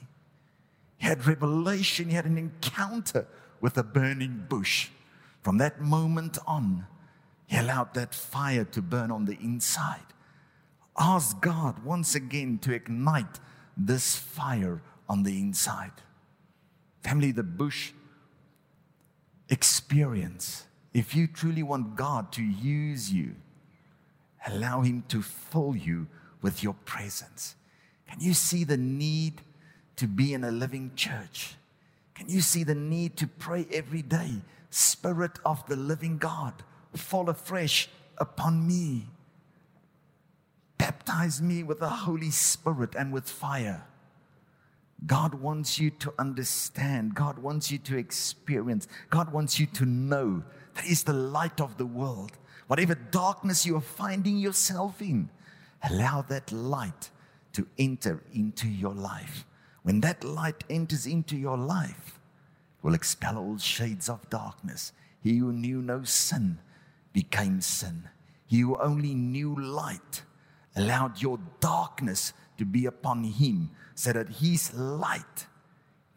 He 0.99 1.07
had 1.07 1.27
revelation, 1.27 2.09
he 2.09 2.14
had 2.14 2.25
an 2.25 2.38
encounter 2.38 3.27
with 3.61 3.79
a 3.79 3.85
burning 3.85 4.46
bush. 4.49 4.88
From 5.42 5.59
that 5.59 5.81
moment 5.81 6.38
on, 6.46 6.87
he 7.46 7.56
allowed 7.56 7.94
that 7.94 8.14
fire 8.14 8.64
to 8.64 8.82
burn 8.82 9.11
on 9.11 9.24
the 9.24 9.38
inside. 9.40 10.00
Ask 10.98 11.40
God 11.40 11.85
once 11.85 12.14
again 12.14 12.59
to 12.59 12.72
ignite 12.72 13.40
this 13.76 14.16
fire 14.16 14.82
on 15.09 15.22
the 15.22 15.38
inside. 15.38 15.92
Family, 17.02 17.30
the 17.30 17.42
bush 17.42 17.92
experience. 19.48 20.66
If 20.92 21.14
you 21.14 21.26
truly 21.26 21.62
want 21.62 21.94
God 21.94 22.32
to 22.32 22.42
use 22.42 23.12
you, 23.12 23.37
allow 24.46 24.80
Him 24.80 25.04
to 25.09 25.22
fill 25.22 25.76
you 25.76 26.09
with 26.42 26.62
your 26.62 26.74
presence. 26.85 27.54
Can 28.09 28.20
you 28.20 28.35
see 28.35 28.64
the 28.64 28.76
need 28.76 29.42
to 29.96 30.06
be 30.06 30.32
in 30.32 30.44
a 30.44 30.50
living 30.50 30.92
church? 30.96 31.56
Can 32.14 32.28
you 32.28 32.40
see 32.40 32.64
the 32.64 32.74
need 32.74 33.16
to 33.18 33.26
pray 33.26 33.66
every 33.72 34.02
day? 34.02 34.30
Spirit 34.70 35.38
of 35.44 35.64
the 35.66 35.76
living 35.76 36.18
God 36.18 36.54
fall 36.96 37.28
afresh 37.28 37.88
upon 38.18 38.66
me. 38.66 39.06
Baptize 40.78 41.40
me 41.40 41.62
with 41.62 41.80
the 41.80 41.88
Holy 41.88 42.30
Spirit 42.30 42.94
and 42.94 43.12
with 43.12 43.28
fire. 43.28 43.87
God 45.04 45.35
wants 45.35 45.78
you 45.78 45.90
to 45.90 46.14
understand. 46.18 47.14
God 47.14 47.38
wants 47.38 47.70
you 47.70 47.78
to 47.78 47.96
experience. 47.96 48.88
God 49.11 49.32
wants 49.32 49.59
you 49.59 49.66
to 49.66 49.85
know 49.85 50.42
that 50.74 50.85
He's 50.85 51.04
the 51.04 51.12
light 51.12 51.61
of 51.61 51.76
the 51.76 51.87
world. 51.87 52.32
Whatever 52.66 52.94
darkness 52.94 53.66
you 53.66 53.76
are 53.76 53.80
finding 53.80 54.38
yourself 54.38 55.00
in, 55.00 55.28
allow 55.90 56.22
that 56.22 56.50
light 56.50 57.11
to 57.52 57.66
enter 57.78 58.22
into 58.32 58.68
your 58.68 58.94
life. 58.94 59.44
When 59.82 60.00
that 60.00 60.24
light 60.24 60.64
enters 60.68 61.06
into 61.06 61.37
your 61.37 61.56
life, 61.56 62.18
it 62.78 62.85
will 62.85 62.94
expel 62.94 63.38
all 63.38 63.59
shades 63.59 64.09
of 64.09 64.28
darkness. 64.30 64.92
He 65.20 65.37
who 65.37 65.52
knew 65.52 65.80
no 65.80 66.02
sin 66.04 66.59
became 67.16 67.62
sin. 67.62 68.11
He 68.46 68.61
who 68.61 68.76
only 68.76 69.14
knew 69.14 69.57
light 69.59 70.22
allowed 70.76 71.22
your 71.22 71.38
darkness 71.61 72.35
to 72.59 72.66
be 72.66 72.85
upon 72.85 73.24
him 73.24 73.70
so 73.94 74.12
that 74.12 74.29
his 74.29 74.74
light 74.74 75.46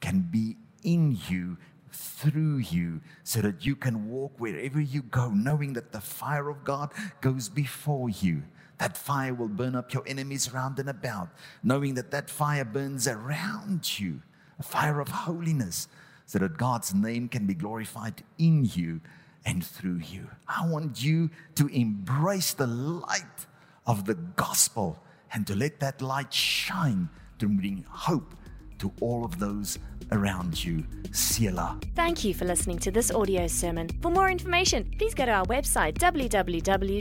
can 0.02 0.28
be 0.30 0.58
in 0.84 1.18
you, 1.30 1.56
through 1.90 2.58
you, 2.58 3.00
so 3.24 3.40
that 3.40 3.66
you 3.66 3.78
can 3.78 4.10
walk 4.10 4.34
wherever 4.40 4.82
you 4.82 5.02
go, 5.02 5.30
knowing 5.30 5.72
that 5.72 5.94
the 5.94 6.02
fire 6.02 6.50
of 6.50 6.66
God 6.66 6.92
goes 7.22 7.48
before 7.48 8.10
you. 8.10 8.44
That 8.78 8.98
fire 8.98 9.34
will 9.34 9.48
burn 9.48 9.76
up 9.76 9.94
your 9.94 10.04
enemies 10.06 10.54
round 10.54 10.80
and 10.80 10.90
about, 10.90 11.30
knowing 11.64 11.94
that 11.94 12.12
that 12.12 12.30
fire 12.30 12.66
burns 12.66 13.08
around 13.08 14.00
you, 14.00 14.22
a 14.60 14.64
fire 14.64 15.00
of 15.00 15.08
holiness, 15.08 15.88
so 16.26 16.40
that 16.40 16.58
God's 16.58 16.94
name 16.94 17.30
can 17.30 17.46
be 17.46 17.54
glorified 17.54 18.22
in 18.38 18.66
you 18.66 19.00
and 19.46 19.66
through 19.66 20.02
you. 20.12 20.28
I 20.48 20.68
want 20.68 21.04
you 21.04 21.30
to 21.56 21.68
embrace 21.68 22.54
the 22.54 22.68
light 22.68 23.46
of 23.86 24.06
the 24.06 24.16
gospel 24.16 25.02
and 25.34 25.46
to 25.48 25.56
let 25.56 25.80
that 25.80 26.02
light 26.02 26.34
shine 26.34 27.10
to 27.40 27.48
bring 27.48 27.86
hope 27.90 28.36
to 28.80 28.92
all 29.02 29.24
of 29.26 29.40
those 29.40 29.78
around 30.12 30.64
you. 30.64 30.84
Selah. 31.12 31.78
Thank 31.96 32.24
you 32.24 32.34
for 32.34 32.46
listening 32.46 32.80
to 32.80 32.92
this 32.92 33.12
audio 33.12 33.46
sermon. 33.48 33.90
For 34.02 34.10
more 34.10 34.30
information, 34.30 34.92
please 34.98 35.14
go 35.14 35.26
to 35.26 35.32
our 35.32 35.46
website 35.46 35.98
www.hoc.org.za. 35.98 36.98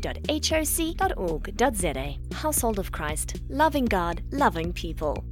Household 2.34 2.78
of 2.78 2.92
Christ, 2.92 3.40
loving 3.48 3.84
God, 3.84 4.22
loving 4.32 4.72
people. 4.72 5.24